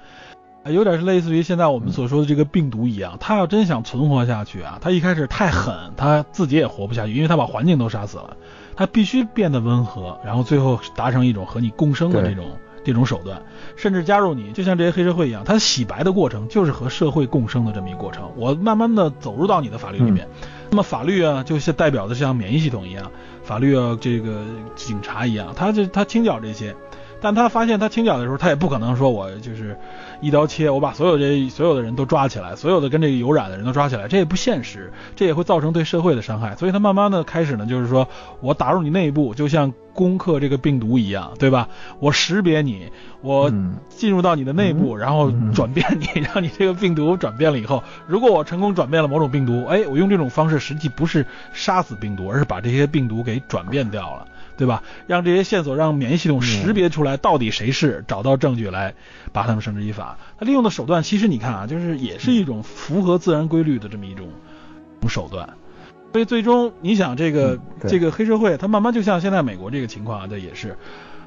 [0.71, 8.37] 有点是类似于现在我们所说的这个病毒一样，他要真想存活下去啊，他一开始太狠，他自己也活不下去，因为他把环境都杀死了，
[8.75, 12.47] 他必须变得温和，然后最后达成一种和你共生的这种
[12.85, 13.43] 这种手段，
[13.77, 20.29] 甚至加入你，就像这些黑社会一样，他洗白的过程就是和社会共生的这么一个过程，我慢慢的走入到你的法律里面，
[20.71, 23.11] 那么法律啊，就是代表的像免疫系统一样，
[23.43, 24.45] 法律啊，这个
[24.75, 26.75] 警察一样，他就他清剿这些。
[27.27, 29.77] 但他发现他清剿的时候，他也不可能说我就是
[30.21, 36.55] 一刀切，我把所有这所有的人都抓起来，所有的跟这个有染的人都抓起来，这也不现实，这也会造成对社会的伤害。
[36.55, 38.07] 所以他慢慢的开始呢，就是说
[38.41, 41.69] 我打入你内部，就像攻克这个病毒一样，对吧？
[41.99, 42.93] 我识别你，
[43.23, 43.53] 我
[43.89, 54.29] 进入到你的内部，然后转变你，让你这个病毒转变了以后，如果我成功转变了某种病毒，哎，我用这种方式实际不是杀死病毒，而是把这些病毒给转变掉了。
[54.57, 54.83] 对吧？
[55.07, 58.95] 让这些线索让免疫系统识别出来到底谁是，找到证据来
[59.33, 60.19] 把他们绳之以法。
[60.39, 64.29] 他利用的手段，其实你看啊，就是也是一种符合自然规律的这么一种
[65.09, 65.49] 手段。
[66.13, 70.77] 所以最终你想，这个这个黑社会，它慢慢就像现在美国这个情况啊，这也是，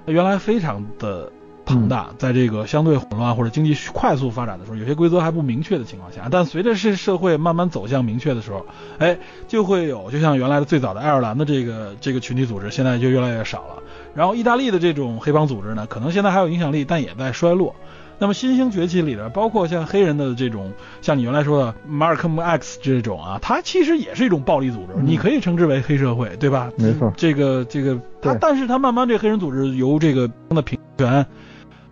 [0.06, 1.32] 它原来非常的
[1.70, 8.66] 庞大，在这个相对混乱或者经济快速发展的时候，有些规则还不明确的情况下，但随着是社会慢慢走向明确的时候，
[8.98, 9.18] 哎，
[9.48, 13.84] 就会有就像原来的最早的爱尔兰的这个这个群体组织，现在就越来越少了。
[14.16, 17.76] 然后意大利的这种黑帮组织呢，可能现在还有影响力，但也在衰落。
[18.22, 26.70] 那么新兴崛起里边，包括像黑人的这种，像你原来说的马尔科姆 X 这种啊，它其实也是一种暴力组织，你可以称之为黑社会，对吧？
[26.76, 27.14] 没错。
[27.16, 31.26] 这个这个，它但是它慢慢这黑人组织由这个的平权，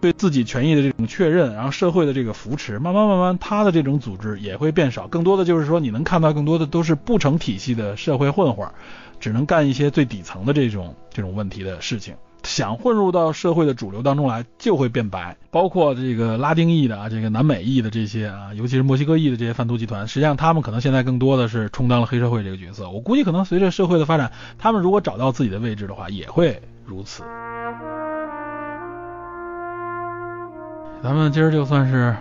[0.08, 8.70] 对自己权益的这种确认，然后社会的这个扶持，慢慢慢慢，他的这种组织也会变少，更多的就是说你能看到更多的都是不成体系的社会混混，
[9.20, 12.16] 只能干一些最底层的这种这种问题的事情。
[12.44, 15.36] 想混入到社会的主流当中来，就会变白。
[15.52, 22.90] 包括这个拉丁裔的啊，这个南美裔的这些啊，尤其是墨西哥裔的这些贩毒集团，实际上他们可能现在更多的是充当了黑社会这个角色。
[22.90, 27.24] 我估计可能随着社会的发展，他们如果找到自己的位置的话，也会如此。
[31.04, 32.16] 咱们今儿就算是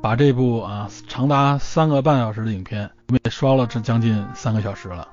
[0.00, 5.06] 把这部啊长达三个半小时的影片，我们也刷了这将近三个小时了。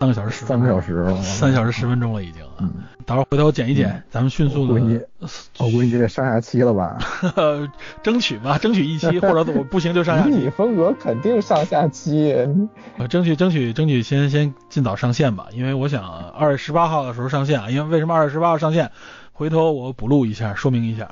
[0.00, 2.42] 三个小时十三个小时了，三小时十分钟了已经。
[2.58, 2.72] 嗯，
[3.04, 4.72] 到时候回头剪一剪，咱们迅速的。
[5.58, 6.96] 我估计得上下期了吧？
[8.02, 10.30] 争取吧，争取一期，或者我不行就上下期。
[10.36, 12.34] 你风格肯定上下期。
[13.10, 17.70] 争取争取争取先先尽早上线吧，因为我想二月十八号的时候上线啊。
[17.70, 18.90] 因为为什么二月十八号上线？
[19.32, 21.10] 回头我补录一下，说明一下。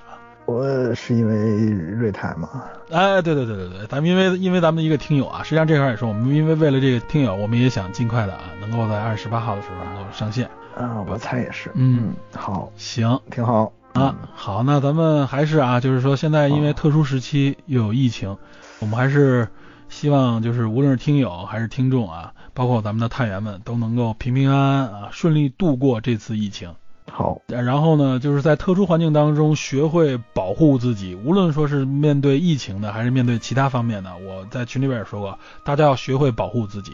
[0.48, 2.48] 我是因为瑞泰嘛？
[2.90, 10.48] 哎，对对对对对，咱们因为因为咱们一个听友啊，实际上这块也是我们因为为了这个听友，我们也想尽快的啊，能够在二十八号的时候能够上线。
[10.74, 11.70] 啊，我猜也是。
[11.74, 14.16] 嗯，好，行，挺好啊。
[14.32, 18.34] 好，那咱们还是啊，就是说现在因为特殊时期又有疫情，
[18.78, 19.48] 我们还是
[19.90, 26.74] 希望就是无论是听友还是听众啊，包括咱们的探员们都能够平平安安啊，顺利度过这次疫情。
[27.10, 36.92] 好，然后呢，就是在特殊环境当中学会保护自己，无论说是面对疫情的，还是面对其他方面的，我在群里边也说过，大家要学会保护自己，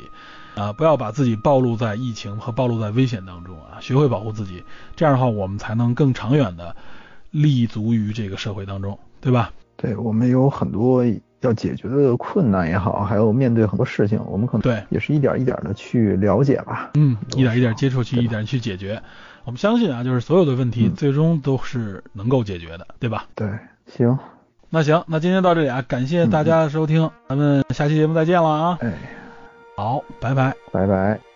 [0.54, 4.64] 啊，不要把自己暴露在疫情和暴露在危险当中啊，学会保护自己，
[4.96, 6.74] 这样的话我们才能更长远的
[7.30, 9.52] 立足于这个社会当中，对吧？
[9.76, 11.04] 对，我们有很多
[11.40, 19.02] 要解决的困难也好，还有面对很多事情，我们可能对也是一点一点的去了解吧，嗯，一点一点接触去，一点去解决。
[19.44, 23.26] 我们相信啊，就是所有的问题最终都是能够解决的，对吧？
[23.34, 23.46] 对，
[23.86, 24.18] 行，
[24.70, 28.78] 那行，那今天到这里啊，感谢大家的收听，咱们下期节目再见了啊！
[28.80, 28.92] 哎，
[29.76, 31.33] 好，拜拜，拜拜。